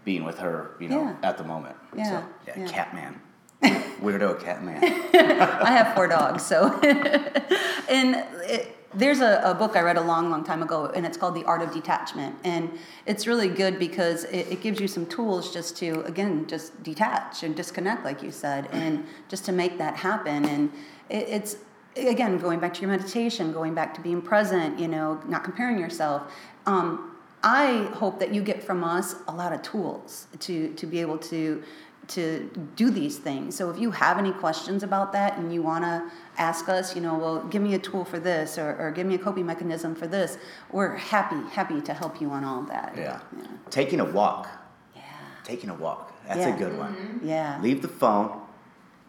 being 0.05 0.25
with 0.25 0.39
her, 0.39 0.77
you 0.81 0.89
know, 0.89 1.03
Yeah. 1.03 1.29
at 1.29 1.39
the 1.39 1.45
moment. 1.45 1.77
Yeah, 1.97 2.05
So 2.11 2.25
yeah, 2.47 2.59
yeah. 2.61 2.69
cat 2.69 2.95
man, 2.95 3.21
weirdo 4.03 4.39
cat 4.41 4.63
man. 4.63 4.83
I 4.85 5.71
have 5.73 5.95
four 5.95 6.07
dogs, 6.09 6.43
so. 6.45 6.69
and 7.89 8.17
it, 8.45 8.77
there's 8.95 9.21
a, 9.21 9.41
a 9.45 9.55
book 9.55 9.77
I 9.77 9.81
read 9.81 9.97
a 9.97 10.03
long, 10.03 10.31
long 10.31 10.45
time 10.45 10.63
ago, 10.63 10.87
and 10.87 11.05
it's 11.05 11.17
called 11.17 11.35
The 11.35 11.45
Art 11.45 11.63
of 11.63 11.73
Detachment. 11.73 12.37
And 12.45 12.71
it's 13.07 13.27
really 13.27 13.49
good 13.49 13.79
because 13.79 14.25
it, 14.25 14.47
it 14.53 14.61
gives 14.63 14.81
you 14.81 14.89
some 14.89 15.07
tools 15.07 15.53
just 15.53 15.77
to, 15.79 16.03
again, 16.03 16.47
just 16.47 16.83
detach 16.83 17.43
and 17.43 17.55
disconnect, 17.57 18.05
like 18.05 18.23
you 18.23 18.31
said, 18.31 18.69
and 18.73 19.05
just 19.29 19.45
to 19.47 19.53
make 19.53 19.79
that 19.79 19.97
happen. 19.97 20.45
And 20.45 20.73
it, 21.11 21.29
it's, 21.29 21.57
again, 21.97 22.39
going 22.39 22.61
back 22.61 22.75
to 22.75 22.81
your 22.81 22.91
meditation, 22.91 23.53
going 23.53 23.75
back 23.75 23.95
to 23.95 24.01
being 24.01 24.23
present, 24.23 24.79
you 24.79 24.89
know, 24.89 25.21
not 25.27 25.45
comparing 25.45 25.79
yourself. 25.79 26.33
Um, 26.67 27.17
I 27.43 27.91
hope 27.95 28.21
that 28.21 28.33
you 28.33 28.43
get 28.43 28.63
from 28.63 28.83
us 28.83 29.17
a 29.29 29.35
lot 29.35 29.53
of 29.53 29.61
tools 29.63 30.29
to, 30.41 30.73
to 30.75 30.87
be 30.87 31.01
able 31.01 31.19
to 31.19 31.63
to 32.09 32.51
do 32.77 32.91
these 32.91 33.19
things. 33.19 33.57
So 33.57 33.71
if 33.71 33.79
you 33.79 33.91
have 33.93 34.19
any 34.19 34.33
questions 34.33 34.83
about 34.83 35.13
that 35.13 35.39
and 35.39 35.53
you 35.53 35.63
want 35.63 35.85
to 35.85 36.11
ask 36.37 36.69
us, 36.69 36.95
you 36.95 37.01
know, 37.01 37.15
well, 37.17 37.43
give 37.45 37.63
me 37.63 37.75
a 37.75 37.79
tool 37.79 38.05
for 38.05 38.19
this 38.19 38.59
or, 38.59 38.77
or 38.77 38.91
give 38.91 39.07
me 39.07 39.15
a 39.15 39.19
coping 39.19 39.47
mechanism 39.47 39.95
for 39.95 40.07
this, 40.07 40.39
we're 40.73 40.97
happy 40.97 41.37
happy 41.51 41.81
to 41.81 41.95
help 41.95 42.21
you 42.21 42.31
on 42.31 42.45
all 42.45 42.61
of 42.61 42.69
that. 42.69 42.95
Yeah. 42.97 43.21
Yeah. 43.37 43.47
Taking 43.71 44.01
a 44.01 44.05
walk. 44.05 44.49
Yeah. 44.95 45.03
Taking 45.45 45.71
a 45.71 45.75
walk. 45.75 46.13
That's 46.27 46.41
Yeah. 46.41 46.55
a 46.55 46.59
good 46.59 46.77
one. 46.79 46.95
Mm-hmm. 46.95 47.29
Yeah. 47.29 47.61
Leave 47.63 47.83
the 47.83 47.89
phone. 47.89 48.41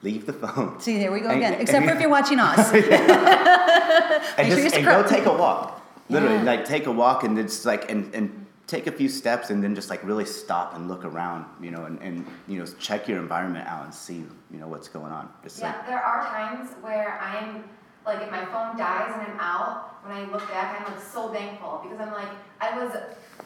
Leave 0.02 0.26
the 0.26 0.34
phone. 0.34 0.80
See, 0.80 0.98
there 1.00 1.12
we 1.12 1.20
go 1.20 1.30
And- 1.30 1.38
again. 1.38 1.54
Except 1.56 1.86
for 1.86 1.94
if 1.94 2.00
you're 2.02 2.10
watching 2.10 2.40
us. 2.40 2.72
and 4.38 4.48
sure 4.52 4.62
just 4.64 4.76
and 4.76 4.86
go 4.86 5.04
take 5.08 5.26
a 5.26 5.34
walk. 5.34 5.82
Literally, 6.10 6.36
Yeah. 6.36 6.44
like 6.44 6.66
take 6.66 6.86
a 6.86 6.92
walk 6.92 7.24
and 7.24 7.40
it's 7.40 7.66
like 7.66 7.90
and, 7.90 8.14
and 8.14 8.45
take 8.68 8.88
a 8.88 8.92
few 8.92 9.08
steps 9.08 9.50
and 9.50 9.64
then 9.64 9.76
just 9.76 9.90
like 9.90 10.04
really 10.04 10.26
stop 10.26 10.76
and 10.76 10.88
look 10.88 11.06
around, 11.06 11.46
you 11.62 11.72
know, 11.72 11.86
and, 11.86 12.02
and 12.02 12.26
you 12.48 12.60
know 12.60 12.66
check 12.80 13.08
your 13.08 13.20
environment 13.20 13.68
out 13.68 13.86
and 13.86 13.94
see 13.94 14.26
you 14.52 14.60
know 14.60 14.68
what's 14.68 14.88
going 14.88 15.12
on. 15.12 15.30
Just 15.44 15.60
Yeah, 15.60 15.68
like 15.68 15.88
there 15.88 16.02
are 16.02 16.26
times 16.26 16.72
where 16.82 17.20
I'm 17.22 17.64
like 18.06 18.22
if 18.22 18.32
my 18.32 18.46
phone 18.46 18.78
dies 18.78 19.12
and 19.14 19.32
I'm 19.34 19.40
out, 19.40 20.04
when 20.06 20.16
I 20.18 20.26
look 20.32 20.48
back 20.50 20.80
I'm 20.80 20.94
like 20.94 21.02
so 21.02 21.32
thankful 21.32 21.82
because 21.84 22.00
I'm 22.00 22.14
like 22.14 22.30
I 22.62 22.84
was 22.84 22.92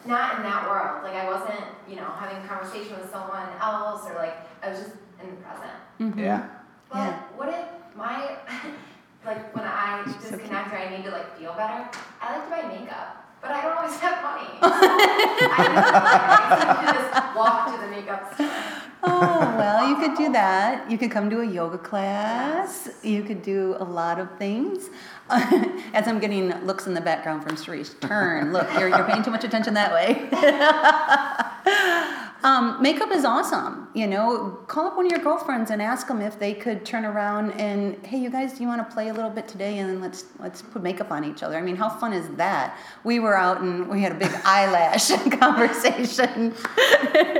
not 0.05 0.37
in 0.37 0.43
that 0.43 0.69
world. 0.69 1.03
Like 1.03 1.15
I 1.15 1.25
wasn't, 1.27 1.65
you 1.87 1.95
know, 1.97 2.05
having 2.05 2.37
a 2.43 2.47
conversation 2.47 2.99
with 2.99 3.11
someone 3.11 3.47
else 3.61 4.05
or 4.07 4.15
like 4.15 4.37
I 4.63 4.69
was 4.69 4.79
just 4.79 4.91
in 5.21 5.29
the 5.29 5.35
present. 5.37 5.77
Mm-hmm. 5.99 6.19
yeah, 6.19 6.47
But 6.91 6.97
Yeah. 6.97 7.19
what 7.35 7.49
if 7.49 7.95
my 7.97 8.37
like 9.25 9.53
when 9.53 9.65
I 9.65 10.03
disconnect 10.21 10.71
or 10.71 10.77
I 10.77 10.95
need 10.95 11.03
to 11.03 11.11
like 11.11 11.37
feel 11.37 11.53
better, 11.53 11.89
I 12.21 12.37
like 12.37 12.45
to 12.45 12.49
buy 12.51 12.79
makeup. 12.79 13.18
But 13.41 13.51
I 13.51 13.61
don't 13.61 13.77
always 13.77 13.97
have 13.99 14.21
money. 14.23 14.49
I, 15.51 15.71
just 16.93 17.35
walk 17.37 17.67
to 17.73 17.77
the 17.81 17.87
makeup 17.87 18.33
store. 18.33 18.51
Oh, 19.01 19.55
well, 19.57 19.89
you 19.89 19.95
could 19.95 20.17
do 20.17 20.31
that. 20.33 20.91
You 20.91 20.97
could 20.97 21.11
come 21.11 21.29
to 21.29 21.39
a 21.39 21.45
yoga 21.45 21.77
class. 21.77 22.89
You 23.01 23.23
could 23.23 23.41
do 23.41 23.75
a 23.79 23.83
lot 23.83 24.19
of 24.19 24.29
things. 24.37 24.89
As 25.29 26.07
I'm 26.07 26.19
getting 26.19 26.49
looks 26.65 26.87
in 26.87 26.93
the 26.93 27.01
background 27.01 27.43
from 27.43 27.55
Cerise, 27.55 27.95
turn. 28.01 28.51
Look, 28.51 28.67
you're, 28.73 28.89
you're 28.89 29.05
paying 29.05 29.23
too 29.23 29.31
much 29.31 29.43
attention 29.43 29.73
that 29.75 29.93
way. 29.93 30.27
Um, 32.41 32.81
makeup 32.81 33.11
is 33.11 33.25
awesome. 33.25 33.89
You 33.93 34.07
know, 34.07 34.59
call 34.67 34.87
up 34.87 34.95
one 34.95 35.05
of 35.05 35.11
your 35.11 35.19
girlfriends 35.19 35.71
and 35.71 35.81
ask 35.81 36.07
them 36.07 36.21
if 36.21 36.39
they 36.39 36.53
could 36.53 36.85
turn 36.85 37.03
around 37.03 37.51
and, 37.51 37.97
hey, 38.05 38.17
you 38.17 38.29
guys, 38.29 38.53
do 38.53 38.63
you 38.63 38.69
want 38.69 38.87
to 38.87 38.93
play 38.93 39.09
a 39.09 39.13
little 39.13 39.29
bit 39.29 39.47
today? 39.47 39.79
And 39.79 40.01
let's 40.01 40.25
let's 40.39 40.61
put 40.61 40.81
makeup 40.81 41.11
on 41.11 41.25
each 41.25 41.43
other. 41.43 41.57
I 41.57 41.61
mean, 41.61 41.75
how 41.75 41.89
fun 41.89 42.13
is 42.13 42.29
that? 42.37 42.77
We 43.03 43.19
were 43.19 43.37
out 43.37 43.59
and 43.59 43.89
we 43.89 44.01
had 44.01 44.13
a 44.13 44.15
big 44.15 44.31
eyelash 44.45 45.09
conversation. 45.39 46.55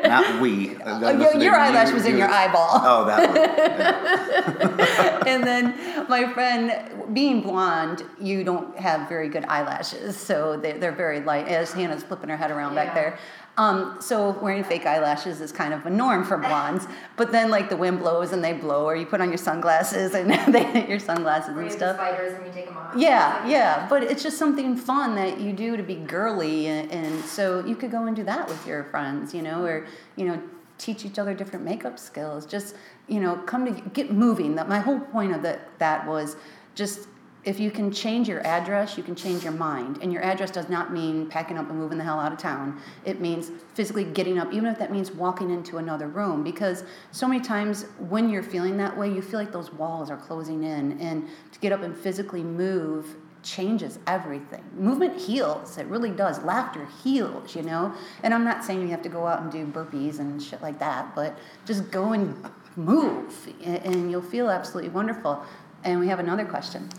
Not 0.04 0.42
we. 0.42 0.78
Oh, 0.90 1.12
your, 1.12 1.36
your 1.42 1.56
eyelash 1.56 1.94
was 1.94 2.06
in 2.06 2.18
your 2.18 2.30
eyeball. 2.30 2.70
Oh, 2.72 3.06
that 3.06 3.30
one. 3.30 4.80
Yeah. 4.80 5.24
and 5.28 5.44
then 5.44 6.08
my 6.10 6.32
friend, 6.34 7.14
being 7.14 7.42
blonde, 7.42 8.04
you 8.20 8.44
don't 8.44 8.76
have 8.78 9.08
very 9.08 9.30
good 9.30 9.46
eyelashes, 9.46 10.18
so 10.18 10.58
they, 10.58 10.74
they're 10.74 10.92
very 10.92 11.22
light. 11.22 11.48
As 11.48 11.72
Hannah's 11.72 12.04
flipping 12.04 12.30
her 12.30 12.38
head 12.38 12.52
around 12.52 12.76
back 12.76 12.94
there. 12.96 13.20
Um, 13.60 13.98
so 14.00 14.40
wearing 14.42 14.64
fake 14.64 14.86
eyelashes 14.86 15.42
is 15.42 15.52
kind 15.52 15.74
of 15.74 15.86
a 15.86 15.90
norm 15.90 16.24
for 16.24 16.38
blondes. 16.38 16.88
But 17.18 17.34
then, 17.34 17.50
like 17.52 17.68
the 17.70 17.76
wind 17.76 18.00
blows 18.00 18.32
and 18.32 18.42
they 18.42 18.54
blow, 18.54 18.86
or 18.86 18.96
you 18.96 19.06
put 19.06 19.20
on 19.20 19.28
your 19.28 19.38
sunglasses 19.38 20.14
and 20.14 20.32
they 20.56 20.64
hit 20.64 20.88
your 20.88 20.98
sunglasses 21.00 21.50
Or 21.50 21.60
and 21.60 21.70
you 21.70 21.78
have 21.78 21.80
the 21.80 21.86
stuff. 21.86 21.96
spiders 21.98 22.34
and 22.36 22.46
you 22.48 22.54
take 22.54 22.68
them 22.68 22.78
off. 22.78 22.96
Yeah, 22.96 23.46
yeah, 23.46 23.86
but 23.90 24.02
it's 24.02 24.24
just 24.24 24.38
something 24.38 24.78
fun 24.78 25.16
that 25.16 25.42
you 25.42 25.52
do 25.52 25.76
to 25.76 25.84
be 25.84 25.96
girly, 25.96 26.68
and, 26.68 26.90
and 26.90 27.26
so 27.26 27.60
you 27.66 27.76
could 27.76 27.92
go 27.92 28.06
and 28.06 28.16
do 28.16 28.24
that 28.24 28.48
with 28.48 28.66
your 28.66 28.86
friends, 28.86 29.34
you 29.34 29.42
know, 29.42 29.66
or 29.66 29.86
you 30.16 30.24
know, 30.24 30.42
teach 30.78 31.04
each 31.04 31.20
other 31.20 31.34
different 31.34 31.66
makeup 31.66 32.00
skills. 32.00 32.46
Just 32.46 32.78
you 33.10 33.20
know, 33.20 33.36
come 33.46 33.66
to 33.66 33.82
get 33.90 34.10
moving. 34.10 34.56
That 34.56 34.70
my 34.70 34.80
whole 34.80 35.02
point 35.02 35.36
of 35.36 35.42
that 35.42 35.68
that 35.80 36.08
was 36.08 36.38
just 36.76 37.10
if 37.46 37.60
you 37.60 37.72
can 37.72 37.92
change 37.92 38.28
your 38.28 38.46
address, 38.46 38.98
you 38.98 39.04
can 39.04 39.16
change 39.16 39.44
your 39.44 39.54
mind. 39.54 40.00
And 40.02 40.12
your 40.12 40.22
address 40.22 40.52
does 40.52 40.68
not 40.68 40.92
mean 40.92 41.28
packing 41.28 41.58
up 41.58 41.70
and 41.70 41.80
moving 41.80 41.98
the 41.98 42.04
hell 42.04 42.20
out 42.20 42.34
of 42.34 42.38
town. 42.38 42.82
It 43.06 43.22
means 43.22 43.52
physically 43.74 44.04
getting 44.04 44.38
up, 44.38 44.52
even 44.52 44.68
if 44.68 44.78
that 44.80 44.92
means 44.92 45.12
walking 45.12 45.50
into 45.50 45.78
another 45.78 46.08
room. 46.08 46.44
Because 46.44 46.84
so 47.12 47.28
many 47.28 47.40
times 47.40 47.86
when 48.10 48.30
you're 48.30 48.44
feeling 48.44 48.76
that 48.78 48.96
way, 48.96 49.10
you 49.12 49.22
feel 49.22 49.40
like 49.40 49.54
those 49.54 49.72
walls 49.72 50.10
are 50.10 50.18
closing 50.18 50.64
in. 50.64 51.00
And 51.00 51.28
to 51.52 51.60
get 51.60 51.72
up 51.72 51.82
and 51.82 51.98
physically 51.98 52.44
move 52.44 53.16
changes 53.42 54.00
everything. 54.06 54.64
Movement 54.76 55.18
heals. 55.18 55.78
It 55.78 55.86
really 55.88 56.12
does. 56.12 56.44
Laughter 56.44 56.88
heals, 57.02 57.56
you 57.56 57.62
know? 57.62 57.94
And 58.24 58.34
I'm 58.34 58.44
not 58.44 58.66
saying 58.66 58.82
you 58.82 58.90
have 58.90 59.02
to 59.04 59.10
go 59.10 59.26
out 59.26 59.42
and 59.42 59.50
do 59.50 59.66
burpees 59.66 60.20
and 60.20 60.44
shit 60.44 60.62
like 60.62 60.78
that, 60.80 61.16
but 61.16 61.38
just 61.66 61.90
go 61.90 62.12
and 62.12 62.36
move 62.76 63.48
and 63.64 64.12
you'll 64.12 64.22
feel 64.22 64.50
absolutely 64.50 64.90
wonderful. 64.90 65.42
And 65.86 66.02
we 66.02 66.08
have 66.10 66.20
another 66.20 66.44
question. 66.44 66.90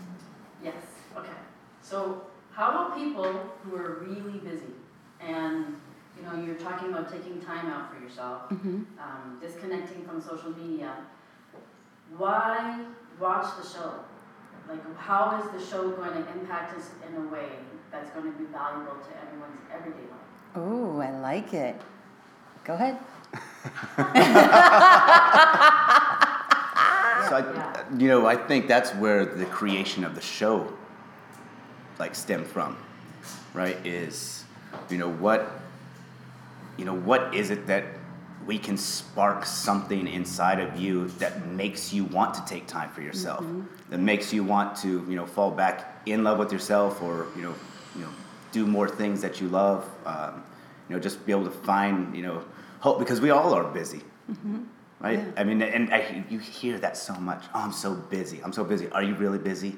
Yes, 1.91 1.93
okay. 1.93 1.99
So 2.11 2.21
how 2.53 2.69
about 2.71 2.97
people 2.97 3.49
who 3.63 3.75
are 3.75 3.99
really 4.05 4.39
busy 4.39 4.73
and, 5.19 5.75
you 6.17 6.23
know, 6.25 6.43
you're 6.43 6.55
talking 6.55 6.89
about 6.89 7.11
taking 7.11 7.41
time 7.41 7.67
out 7.67 7.93
for 7.93 8.01
yourself, 8.03 8.49
Mhm. 8.49 8.85
um, 8.99 9.37
disconnecting 9.41 10.05
from 10.05 10.21
social 10.21 10.51
media. 10.51 10.91
Why 12.17 12.85
watch 13.19 13.47
the 13.61 13.67
show? 13.67 13.91
Like, 14.67 14.97
how 14.97 15.39
is 15.39 15.49
the 15.51 15.59
show 15.65 15.89
going 15.91 16.13
to 16.13 16.29
impact 16.31 16.77
us 16.77 16.91
in 17.07 17.15
a 17.15 17.27
way 17.29 17.59
that's 17.91 18.09
going 18.11 18.31
to 18.31 18.37
be 18.37 18.45
valuable 18.45 18.95
to 18.95 19.11
everyone's 19.21 19.59
everyday 19.73 20.07
life? 20.11 20.55
Oh, 20.55 20.99
I 20.99 21.11
like 21.19 21.53
it. 21.53 21.75
Go 22.63 22.73
ahead. 22.73 22.97
So 27.29 27.37
I, 27.37 27.83
you 27.97 28.07
know, 28.07 28.25
I 28.25 28.35
think 28.35 28.67
that's 28.67 28.91
where 28.95 29.25
the 29.25 29.45
creation 29.45 30.03
of 30.03 30.15
the 30.15 30.21
show, 30.21 30.73
like, 32.01 32.15
stemmed 32.15 32.47
from, 32.47 32.75
right? 33.53 33.77
Is, 33.85 34.43
you 34.89 34.97
know, 34.97 35.09
what, 35.09 35.61
you 36.77 36.83
know, 36.83 36.95
what 36.95 37.33
is 37.33 37.51
it 37.51 37.67
that 37.67 37.85
we 38.47 38.57
can 38.57 38.75
spark 38.75 39.45
something 39.45 40.07
inside 40.07 40.59
of 40.59 40.79
you 40.79 41.07
that 41.19 41.45
makes 41.45 41.93
you 41.93 42.03
want 42.05 42.33
to 42.33 42.43
take 42.45 42.65
time 42.65 42.89
for 42.89 43.01
yourself, 43.01 43.45
that 43.91 43.99
makes 43.99 44.33
you 44.33 44.43
want 44.43 44.75
to, 44.77 44.89
you 45.07 45.15
know, 45.15 45.27
fall 45.27 45.51
back 45.51 46.01
in 46.07 46.23
love 46.23 46.39
with 46.39 46.51
yourself, 46.51 47.03
or 47.03 47.27
you 47.35 47.43
know, 47.43 47.53
you 47.95 48.01
know, 48.01 48.09
do 48.51 48.65
more 48.65 48.89
things 48.89 49.21
that 49.21 49.39
you 49.39 49.47
love. 49.47 49.87
Um, 50.05 50.43
you 50.89 50.95
know, 50.95 50.99
just 50.99 51.23
be 51.25 51.31
able 51.31 51.45
to 51.45 51.51
find, 51.51 52.15
you 52.17 52.23
know, 52.23 52.43
hope 52.79 52.97
because 52.97 53.21
we 53.21 53.29
all 53.29 53.53
are 53.53 53.63
busy 53.63 54.01
right? 55.01 55.19
Yeah. 55.19 55.31
I 55.35 55.43
mean, 55.43 55.61
and 55.61 55.93
I, 55.93 56.23
you 56.29 56.39
hear 56.39 56.77
that 56.79 56.95
so 56.95 57.13
much. 57.15 57.43
Oh, 57.53 57.59
I'm 57.59 57.71
so 57.71 57.93
busy. 57.93 58.39
I'm 58.43 58.53
so 58.53 58.63
busy. 58.63 58.89
Are 58.91 59.03
you 59.03 59.15
really 59.15 59.39
busy? 59.39 59.77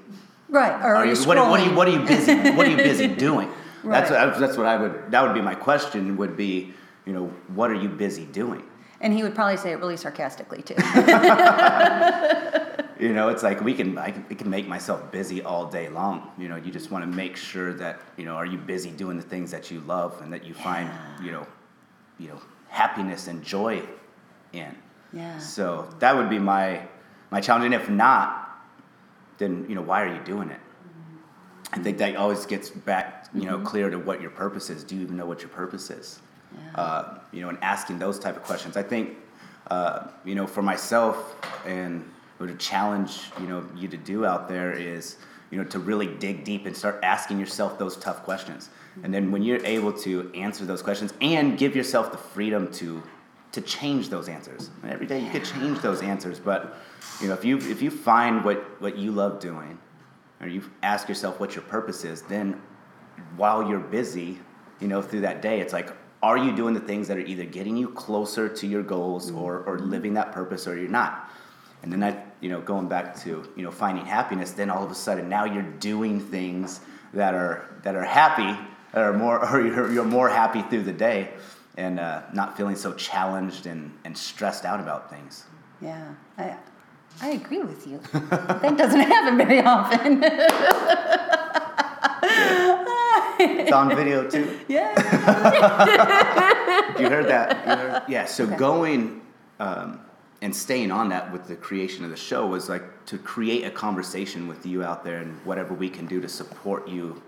Right. 0.53 0.72
Or 0.86 0.95
Are 0.98 1.05
you 1.05 1.15
what, 1.25 1.38
what 1.50 1.60
are 1.60 1.65
you? 1.65 1.74
What 1.75 1.88
are 1.88 1.91
you 1.91 2.05
busy? 2.05 2.36
what 2.51 2.67
are 2.67 2.69
you 2.69 2.77
busy 2.77 3.07
doing? 3.27 3.50
That's 3.83 4.12
Right. 4.12 4.27
what, 4.29 4.39
that's 4.39 4.55
what 4.55 4.67
I 4.67 4.77
would. 4.77 5.10
That 5.12 5.24
would 5.24 5.33
be 5.33 5.41
my 5.41 5.55
question. 5.55 6.15
Would 6.17 6.38
be, 6.38 6.74
you 7.05 7.12
know, 7.13 7.25
what 7.55 7.72
are 7.72 7.75
you 7.86 7.89
busy 7.89 8.25
doing? 8.25 8.63
And 9.01 9.12
he 9.13 9.24
would 9.24 9.33
probably 9.36 9.57
say 9.57 9.72
it 9.72 9.79
really 9.79 9.98
sarcastically 9.98 10.62
too. 10.62 10.75
You 13.00 13.12
know, 13.12 13.27
it's 13.27 13.43
like 13.43 13.60
we 13.60 13.74
can 13.74 13.98
I 13.98 14.12
can, 14.12 14.25
I 14.29 14.33
can 14.36 14.50
make 14.50 14.65
myself 14.65 15.12
busy 15.12 15.41
all 15.41 15.65
day 15.65 15.89
long. 15.89 16.31
You 16.38 16.48
know, 16.48 16.55
you 16.55 16.72
just 16.72 16.89
want 16.89 17.03
to 17.03 17.12
make 17.24 17.36
sure 17.36 17.74
that 17.74 18.00
you 18.15 18.24
know, 18.24 18.36
are 18.36 18.45
you 18.45 18.57
busy 18.57 18.91
doing 18.91 19.17
the 19.17 19.24
things 19.24 19.51
that 19.51 19.69
you 19.69 19.81
love 19.81 20.22
and 20.22 20.31
that 20.31 20.45
you 20.45 20.53
find 20.53 20.89
you 21.22 21.31
know, 21.33 21.45
you 22.17 22.29
know, 22.29 22.39
happiness 22.69 23.27
and 23.27 23.43
joy 23.43 23.81
in. 24.53 24.74
yeah. 25.12 25.38
So 25.39 25.89
that 26.00 26.15
would 26.15 26.29
be 26.29 26.39
my 26.39 26.88
my 27.29 27.41
challenge. 27.41 27.65
And 27.65 27.74
if 27.74 27.89
not, 27.89 28.43
then 29.44 29.66
you 29.70 29.76
know 29.76 29.82
why 29.82 30.02
are 30.02 30.14
you 30.14 30.24
doing 30.24 30.50
it? 30.50 30.60
I 31.72 31.80
think 31.80 31.98
that 31.98 32.16
always 32.16 32.46
gets 32.46 32.70
back 32.70 33.28
you 33.34 33.46
know 33.46 33.60
clear 33.60 33.90
to 33.90 34.00
what 34.00 34.22
your 34.22 34.32
purpose 34.32 34.70
is. 34.70 34.84
Do 34.84 34.96
you 34.96 35.02
even 35.02 35.18
know 35.18 35.26
what 35.26 35.42
your 35.42 35.50
purpose 35.50 35.90
is? 35.90 36.20
Yeah. 36.54 36.82
Uh, 36.82 37.20
you 37.32 37.42
know, 37.42 37.50
and 37.50 37.58
asking 37.62 38.00
those 38.00 38.20
type 38.20 38.36
of 38.38 38.44
questions. 38.44 38.78
I 38.78 38.84
think 38.84 39.18
uh, 39.70 40.08
you 40.24 40.36
know 40.36 40.48
for 40.48 40.62
myself 40.62 41.36
and 41.66 42.10
what 42.38 42.50
a 42.50 42.56
challenge 42.56 43.32
you 43.40 43.48
know 43.48 43.66
you 43.76 43.88
to 43.88 43.98
do 43.98 44.26
out 44.26 44.48
there 44.48 44.72
is 44.72 45.18
you 45.52 45.58
know 45.58 45.64
to 45.66 45.80
really 45.80 46.08
dig 46.08 46.44
deep 46.44 46.66
and 46.66 46.76
start 46.76 47.00
asking 47.04 47.40
yourself 47.40 47.78
those 47.78 47.98
tough 47.98 48.24
questions. 48.24 48.70
And 49.04 49.12
then 49.12 49.32
when 49.32 49.42
you're 49.42 49.66
able 49.66 49.92
to 50.00 50.32
answer 50.36 50.66
those 50.66 50.84
questions 50.84 51.14
and 51.20 51.58
give 51.58 51.76
yourself 51.76 52.12
the 52.12 52.18
freedom 52.18 52.72
to 52.74 53.02
to 53.53 53.62
change 53.62 54.10
those 54.10 54.27
answers. 54.27 54.69
And 54.81 54.91
every 54.91 55.05
day 55.05 55.19
you 55.19 55.29
could 55.29 55.45
change 55.45 55.79
those 55.79 56.01
answers, 56.01 56.39
but 56.39 56.77
you 57.22 57.27
know 57.27 57.33
if 57.33 57.45
you 57.45 57.57
if 57.57 57.81
you 57.81 57.89
find 57.89 58.43
what 58.43 58.81
what 58.81 58.98
you 58.98 59.12
love 59.12 59.39
doing, 59.39 59.79
or 60.41 60.48
you 60.48 60.69
ask 60.81 61.07
yourself 61.07 61.39
what 61.39 61.55
your 61.55 61.63
purpose 61.63 62.03
is, 62.03 62.24
then 62.24 62.62
while 63.38 63.67
you're 63.67 63.79
busy, 63.79 64.39
you 64.79 64.88
know 64.88 65.01
through 65.01 65.22
that 65.22 65.41
day, 65.41 65.62
it's 65.62 65.72
like 65.72 65.89
are 66.22 66.38
you 66.38 66.55
doing 66.55 66.74
the 66.74 66.79
things 66.79 67.07
that 67.10 67.17
are 67.17 67.25
either 67.25 67.45
getting 67.45 67.77
you 67.77 67.89
closer 67.89 68.50
to 68.50 68.65
your 68.65 68.81
goals 68.81 69.29
or 69.31 69.60
mm-hmm. 69.60 69.69
or 69.69 69.79
living 69.79 70.15
that 70.15 70.31
purpose, 70.31 70.67
or 70.67 70.77
you're 70.77 70.89
not. 70.89 71.29
And 71.83 71.91
then 71.91 72.00
that 72.00 72.36
you 72.41 72.50
know 72.50 72.60
going 72.60 72.88
back 72.88 73.15
to 73.22 73.48
you 73.55 73.63
know 73.63 73.72
finding 73.72 74.05
happiness, 74.05 74.51
then 74.51 74.72
all 74.72 74.83
of 74.83 74.89
a 74.89 74.95
sudden 74.95 75.29
now 75.29 75.45
you're 75.45 75.72
doing 75.79 76.19
things 76.19 76.81
that 77.13 77.36
are 77.36 77.69
that 77.83 77.95
are 77.95 78.03
happy, 78.03 78.60
that 78.93 79.03
are 79.03 79.13
more 79.13 79.48
or 79.53 79.62
you're, 79.62 79.91
you're 79.91 80.05
more 80.05 80.29
happy 80.29 80.63
through 80.63 80.83
the 80.83 80.93
day, 80.93 81.29
and 81.77 82.00
uh, 82.00 82.22
not 82.34 82.56
feeling 82.58 82.75
so 82.75 82.94
challenged 82.94 83.65
and, 83.65 83.92
and 84.06 84.18
stressed 84.18 84.65
out 84.65 84.80
about 84.80 85.10
things. 85.10 85.46
Yeah. 85.82 86.13
I, 86.38 86.56
I 87.22 87.30
agree 87.32 87.60
with 87.63 87.86
you. 87.88 88.00
that 88.12 88.75
doesn't 88.77 89.00
happen 89.15 89.38
very 89.38 89.62
often. 89.62 90.24
It's 93.39 93.72
on 93.72 93.89
video 93.96 94.30
too. 94.30 94.60
yeah. 94.68 94.89
You 97.00 97.10
heard 97.10 97.27
that? 97.27 97.65
You 97.68 97.75
heard- 97.75 98.03
Yeah. 98.08 98.25
So 98.25 98.46
Okay. 98.46 98.56
going 98.56 99.22
um, 99.60 100.00
and 100.42 100.56
staying 100.56 100.92
on 100.92 101.10
that 101.10 101.32
with 101.32 101.48
the 101.48 101.56
creation 101.56 102.03
of 102.03 102.12
the 102.12 102.18
show 102.18 102.46
was 102.48 102.70
like 102.70 102.84
to 103.08 103.18
create 103.18 103.63
a 103.65 103.72
conversation 103.72 104.48
with 104.48 104.65
you 104.65 104.84
out 104.84 105.03
there 105.03 105.18
and 105.20 105.34
whatever 105.46 105.74
we 105.74 105.89
can 105.89 106.06
do 106.06 106.22
to 106.22 106.27
support 106.30 106.88
you 106.88 107.22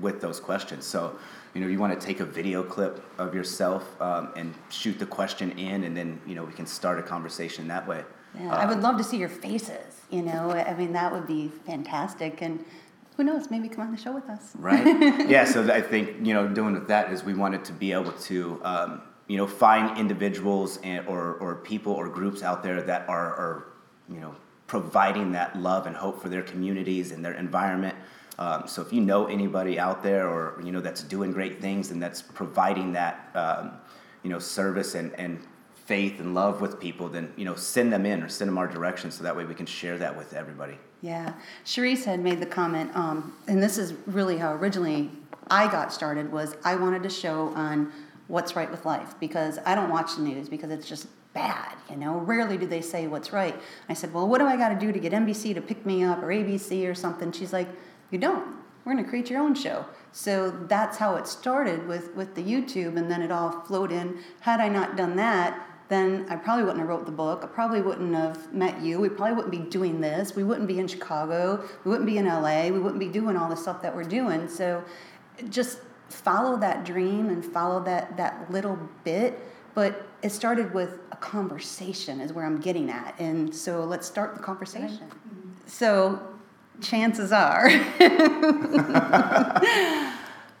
with 0.00 0.20
those 0.20 0.38
questions. 0.40 0.84
So, 0.84 1.16
you 1.58 1.64
know, 1.64 1.70
you 1.72 1.80
want 1.80 2.00
to 2.00 2.06
take 2.06 2.20
a 2.20 2.24
video 2.24 2.62
clip 2.62 3.04
of 3.18 3.34
yourself 3.34 4.00
um, 4.00 4.32
and 4.36 4.54
shoot 4.68 4.96
the 4.96 5.06
question 5.06 5.50
in, 5.58 5.82
and 5.82 5.96
then 5.96 6.20
you 6.24 6.36
know 6.36 6.44
we 6.44 6.52
can 6.52 6.66
start 6.66 7.00
a 7.00 7.02
conversation 7.02 7.66
that 7.66 7.84
way. 7.84 8.04
Yeah, 8.38 8.54
I 8.54 8.64
would 8.64 8.80
love 8.80 8.96
to 8.98 9.02
see 9.02 9.16
your 9.16 9.28
faces. 9.28 10.02
You 10.08 10.22
know, 10.22 10.52
I 10.52 10.74
mean, 10.74 10.92
that 10.92 11.12
would 11.12 11.26
be 11.26 11.48
fantastic. 11.66 12.42
And 12.42 12.64
who 13.16 13.24
knows, 13.24 13.50
maybe 13.50 13.68
come 13.68 13.84
on 13.84 13.90
the 13.90 14.00
show 14.00 14.12
with 14.12 14.28
us. 14.30 14.52
right 14.54 15.28
yeah 15.28 15.44
so 15.44 15.68
i 15.72 15.80
think 15.80 16.24
you 16.24 16.32
know 16.32 16.46
doing 16.46 16.74
with 16.74 16.86
that 16.86 17.12
is 17.12 17.24
we 17.24 17.34
wanted 17.34 17.64
to 17.64 17.72
be 17.72 17.90
able 17.90 18.12
to 18.12 18.60
um, 18.62 19.02
you 19.26 19.36
know 19.36 19.48
find 19.48 19.98
individuals 19.98 20.78
and 20.84 21.04
or, 21.08 21.34
or 21.42 21.56
people 21.56 21.92
or 21.92 22.08
groups 22.08 22.44
out 22.44 22.62
there 22.62 22.80
that 22.80 23.08
are, 23.08 23.34
are 23.42 23.66
you 24.08 24.20
know 24.20 24.36
providing 24.68 25.32
that 25.32 25.58
love 25.58 25.86
and 25.88 25.96
hope 25.96 26.22
for 26.22 26.28
their 26.28 26.42
communities 26.42 27.10
and 27.10 27.24
their 27.24 27.34
environment 27.34 27.96
um, 28.38 28.68
so 28.68 28.82
if 28.82 28.92
you 28.92 29.00
know 29.00 29.26
anybody 29.26 29.78
out 29.78 30.02
there 30.02 30.28
or 30.28 30.60
you 30.64 30.70
know 30.70 30.80
that's 30.80 31.02
doing 31.02 31.32
great 31.32 31.60
things 31.60 31.90
and 31.90 32.00
that's 32.00 32.22
providing 32.22 32.92
that 32.92 33.30
um, 33.34 33.72
you 34.22 34.30
know 34.30 34.38
service 34.38 34.94
and, 34.94 35.12
and 35.14 35.40
faith 35.86 36.20
and 36.20 36.34
love 36.34 36.60
with 36.60 36.78
people, 36.78 37.08
then 37.08 37.32
you 37.36 37.44
know 37.44 37.54
send 37.54 37.92
them 37.92 38.06
in 38.06 38.22
or 38.22 38.28
send 38.28 38.48
them 38.48 38.58
our 38.58 38.68
direction 38.68 39.10
so 39.10 39.24
that 39.24 39.36
way 39.36 39.44
we 39.44 39.54
can 39.54 39.66
share 39.66 39.98
that 39.98 40.16
with 40.16 40.34
everybody. 40.34 40.78
Yeah, 41.02 41.34
Charisse 41.64 42.04
had 42.04 42.20
made 42.20 42.40
the 42.40 42.46
comment, 42.46 42.94
um, 42.94 43.36
and 43.48 43.62
this 43.62 43.78
is 43.78 43.94
really 44.06 44.38
how 44.38 44.54
originally 44.54 45.10
I 45.50 45.70
got 45.70 45.92
started. 45.92 46.30
Was 46.30 46.56
I 46.64 46.76
wanted 46.76 47.02
to 47.02 47.10
show 47.10 47.48
on 47.54 47.92
what's 48.28 48.54
right 48.54 48.70
with 48.70 48.84
life 48.84 49.14
because 49.18 49.58
I 49.66 49.74
don't 49.74 49.90
watch 49.90 50.16
the 50.16 50.22
news 50.22 50.48
because 50.48 50.70
it's 50.70 50.88
just 50.88 51.08
bad. 51.32 51.76
You 51.90 51.96
know, 51.96 52.18
rarely 52.18 52.56
do 52.56 52.66
they 52.66 52.82
say 52.82 53.06
what's 53.06 53.32
right. 53.32 53.58
I 53.88 53.94
said, 53.94 54.12
well, 54.12 54.28
what 54.28 54.38
do 54.38 54.46
I 54.46 54.56
got 54.56 54.68
to 54.68 54.78
do 54.78 54.92
to 54.92 54.98
get 54.98 55.12
NBC 55.12 55.54
to 55.54 55.60
pick 55.60 55.84
me 55.86 56.04
up 56.04 56.22
or 56.22 56.26
ABC 56.26 56.88
or 56.88 56.94
something? 56.94 57.32
She's 57.32 57.52
like, 57.52 57.68
you 58.10 58.18
don't. 58.18 58.56
We're 58.84 58.92
going 58.92 59.04
to 59.04 59.10
create 59.10 59.28
your 59.28 59.40
own 59.40 59.54
show. 59.54 59.84
So 60.12 60.50
that's 60.50 60.96
how 60.96 61.16
it 61.16 61.26
started 61.26 61.86
with 61.86 62.14
with 62.14 62.34
the 62.34 62.42
YouTube, 62.42 62.96
and 62.96 63.10
then 63.10 63.20
it 63.22 63.30
all 63.30 63.60
flowed 63.66 63.92
in. 63.92 64.18
Had 64.40 64.60
I 64.60 64.68
not 64.68 64.96
done 64.96 65.16
that, 65.16 65.68
then 65.88 66.26
I 66.28 66.36
probably 66.36 66.64
wouldn't 66.64 66.80
have 66.80 66.88
wrote 66.88 67.06
the 67.06 67.12
book. 67.12 67.40
I 67.42 67.46
probably 67.46 67.80
wouldn't 67.80 68.14
have 68.14 68.52
met 68.52 68.80
you. 68.82 69.00
We 69.00 69.08
probably 69.08 69.34
wouldn't 69.34 69.52
be 69.52 69.70
doing 69.70 70.00
this. 70.00 70.34
We 70.34 70.44
wouldn't 70.44 70.68
be 70.68 70.78
in 70.78 70.86
Chicago. 70.86 71.62
We 71.84 71.90
wouldn't 71.90 72.06
be 72.06 72.18
in 72.18 72.26
LA. 72.26 72.68
We 72.68 72.78
wouldn't 72.78 73.00
be 73.00 73.08
doing 73.08 73.36
all 73.36 73.48
the 73.48 73.56
stuff 73.56 73.82
that 73.82 73.94
we're 73.94 74.04
doing. 74.04 74.48
So 74.48 74.84
just 75.48 75.80
follow 76.08 76.56
that 76.58 76.84
dream 76.84 77.28
and 77.28 77.44
follow 77.44 77.82
that 77.84 78.16
that 78.16 78.50
little 78.50 78.78
bit. 79.04 79.38
But 79.74 80.06
it 80.22 80.30
started 80.30 80.74
with 80.74 80.98
a 81.12 81.16
conversation 81.16 82.20
is 82.20 82.32
where 82.32 82.44
I'm 82.44 82.60
getting 82.60 82.90
at. 82.90 83.14
And 83.18 83.54
so 83.54 83.84
let's 83.84 84.06
start 84.06 84.34
the 84.34 84.42
conversation. 84.42 85.00
So 85.66 86.37
chances 86.80 87.32
are 87.32 87.68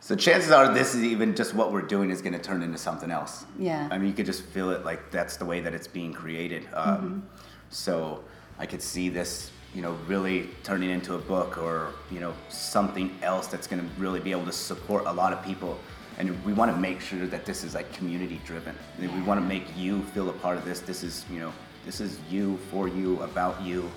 So 0.08 0.16
chances 0.16 0.50
are 0.50 0.72
this 0.72 0.94
is 0.94 1.04
even 1.04 1.34
just 1.34 1.52
what 1.52 1.70
we're 1.70 1.82
doing 1.82 2.08
is 2.08 2.22
going 2.22 2.32
to 2.32 2.38
turn 2.38 2.62
into 2.62 2.78
something 2.78 3.10
else. 3.10 3.44
Yeah. 3.58 3.86
I 3.90 3.98
mean, 3.98 4.08
you 4.08 4.14
could 4.14 4.24
just 4.24 4.42
feel 4.42 4.70
it 4.70 4.82
like 4.82 5.10
that's 5.10 5.36
the 5.36 5.44
way 5.44 5.60
that 5.60 5.74
it's 5.74 5.86
being 5.86 6.14
created. 6.14 6.66
Um, 6.72 7.28
So 7.68 8.24
I 8.58 8.64
could 8.64 8.80
see 8.80 9.10
this, 9.10 9.50
you 9.74 9.82
know, 9.82 9.98
really 10.06 10.48
turning 10.62 10.88
into 10.88 11.16
a 11.16 11.18
book 11.18 11.58
or 11.58 11.92
you 12.10 12.20
know 12.20 12.32
something 12.48 13.18
else 13.22 13.48
that's 13.48 13.66
going 13.66 13.82
to 13.82 14.00
really 14.00 14.20
be 14.20 14.30
able 14.30 14.46
to 14.46 14.52
support 14.52 15.04
a 15.06 15.12
lot 15.12 15.34
of 15.34 15.44
people. 15.44 15.78
And 16.16 16.42
we 16.42 16.54
want 16.54 16.74
to 16.74 16.78
make 16.78 17.02
sure 17.02 17.26
that 17.26 17.44
this 17.44 17.62
is 17.62 17.74
like 17.74 17.92
community 17.92 18.40
driven. 18.46 18.74
We 18.98 19.08
want 19.08 19.38
to 19.40 19.46
make 19.46 19.66
you 19.76 20.04
feel 20.14 20.30
a 20.30 20.32
part 20.32 20.56
of 20.56 20.64
this. 20.64 20.80
This 20.80 21.02
is 21.02 21.26
you 21.30 21.40
know 21.40 21.52
this 21.84 22.00
is 22.00 22.18
you 22.30 22.56
for 22.70 22.88
you 22.88 23.20
about 23.20 23.60
you. 23.60 23.90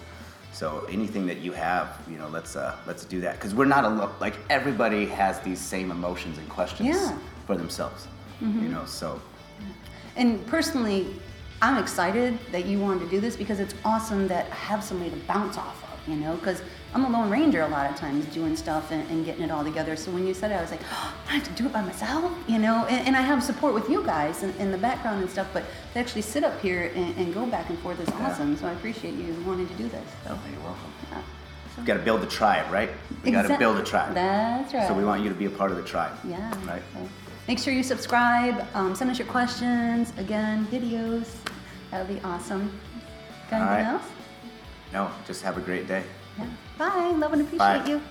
So 0.54 0.86
anything 0.90 1.26
that 1.28 1.38
you 1.40 1.54
have, 1.54 1.98
you 2.10 2.18
know, 2.18 2.28
let's 2.28 2.56
uh, 2.56 2.76
let's 2.86 3.06
do 3.06 3.22
that 3.22 3.36
because 3.36 3.56
we're 3.56 3.66
not 3.66 3.86
alone. 3.86 4.12
Like 4.20 4.36
everybody 4.50 5.06
has 5.06 5.40
these 5.40 5.60
same 5.60 5.92
emotions 5.92 6.38
and 6.38 6.48
questions 6.50 6.90
Yeah. 6.90 7.18
for 7.48 7.56
themselves. 7.56 8.08
You 8.42 8.70
know, 8.70 8.86
so 8.86 9.22
And 10.16 10.46
personally, 10.48 11.08
I'm 11.62 11.78
excited 11.78 12.40
that 12.52 12.66
you 12.66 12.80
wanted 12.80 13.02
to 13.02 13.10
do 13.10 13.22
this 13.22 13.36
because 13.36 13.60
it's 13.60 13.76
awesome 13.86 14.28
that 14.30 14.48
I 14.52 14.56
have 14.56 14.84
somebody 14.84 15.12
to 15.12 15.16
bounce 15.28 15.58
off 15.58 15.78
of, 15.94 16.10
you 16.12 16.16
know, 16.20 16.36
because 16.38 16.64
I'm 16.94 17.06
a 17.06 17.10
lone 17.10 17.30
ranger 17.30 17.62
a 17.62 17.68
lot 17.70 17.90
of 17.90 17.96
times 17.96 18.26
doing 18.26 18.56
stuff 18.56 18.92
and, 18.92 19.10
and 19.10 19.26
getting 19.26 19.44
it 19.44 19.52
all 19.52 19.64
together. 19.64 19.96
So 19.96 20.12
when 20.12 20.28
you 20.28 20.34
said 20.34 20.52
it, 20.52 20.56
I 20.56 20.62
was 20.62 20.72
like, 20.72 20.82
oh, 20.92 21.16
I 21.30 21.36
have 21.36 21.44
to 21.44 21.54
do 21.54 21.66
it 21.66 21.74
by 21.74 21.82
myself, 21.82 22.32
you 22.48 22.60
know, 22.60 22.86
and, 22.90 23.08
and 23.08 23.16
I 23.16 23.22
have 23.22 23.42
support 23.44 23.74
with 23.74 23.90
you 23.90 24.04
guys 24.04 24.44
in, 24.44 24.52
in 24.56 24.72
the 24.72 24.78
background 24.78 25.22
and 25.22 25.30
stuff, 25.30 25.48
but 25.54 25.64
to 25.94 26.00
actually 26.00 26.24
sit 26.24 26.44
up 26.44 26.60
here 26.62 26.92
and, 26.94 27.16
and 27.18 27.34
go 27.34 27.46
back 27.46 27.70
and 27.70 27.80
forth 27.80 28.00
is 28.02 28.10
awesome. 28.10 28.58
So 28.58 28.68
I 28.68 28.74
appreciate 28.74 29.14
you 29.14 29.34
wanting 29.46 29.68
to 29.68 29.74
do 29.76 29.88
this. 29.88 30.06
So, 30.26 30.38
you're 30.52 30.62
welcome. 30.62 30.92
yeah. 31.12 31.22
We've 31.78 31.86
got 31.86 31.94
to 31.94 32.04
build 32.04 32.22
the 32.22 32.28
tribe, 32.28 32.70
right? 32.70 32.90
We 33.24 33.32
got 33.32 33.48
to 33.48 33.58
build 33.58 33.78
a 33.78 33.84
tribe. 33.84 34.14
That's 34.14 34.74
right. 34.74 34.88
So 34.88 34.94
we 34.94 35.06
want 35.06 35.24
you 35.24 35.30
to 35.30 35.36
be 35.36 35.46
a 35.46 35.50
part 35.50 35.72
of 35.72 35.78
the 35.78 35.84
tribe. 35.84 36.12
Yeah. 36.28 36.54
Right. 36.68 36.82
So 36.94 37.08
make 37.48 37.60
sure 37.60 37.74
you 37.74 37.84
subscribe. 37.84 38.68
Um, 38.74 38.94
send 38.94 39.10
us 39.10 39.18
your 39.18 39.30
questions. 39.30 40.12
Again, 40.18 40.68
videos. 40.68 41.34
That 41.90 42.06
would 42.06 42.14
be 42.14 42.22
awesome. 42.26 42.78
Got 43.50 43.62
anything 43.62 43.86
right. 43.86 43.94
else? 43.94 44.04
No, 44.92 45.10
just 45.26 45.42
have 45.44 45.58
a 45.58 45.62
great 45.62 45.88
day. 45.88 46.04
Yeah. 46.38 46.46
Bye. 46.78 47.14
Love 47.18 47.34
and 47.34 47.42
appreciate 47.42 47.58
Bye. 47.60 47.90
you. 47.90 48.02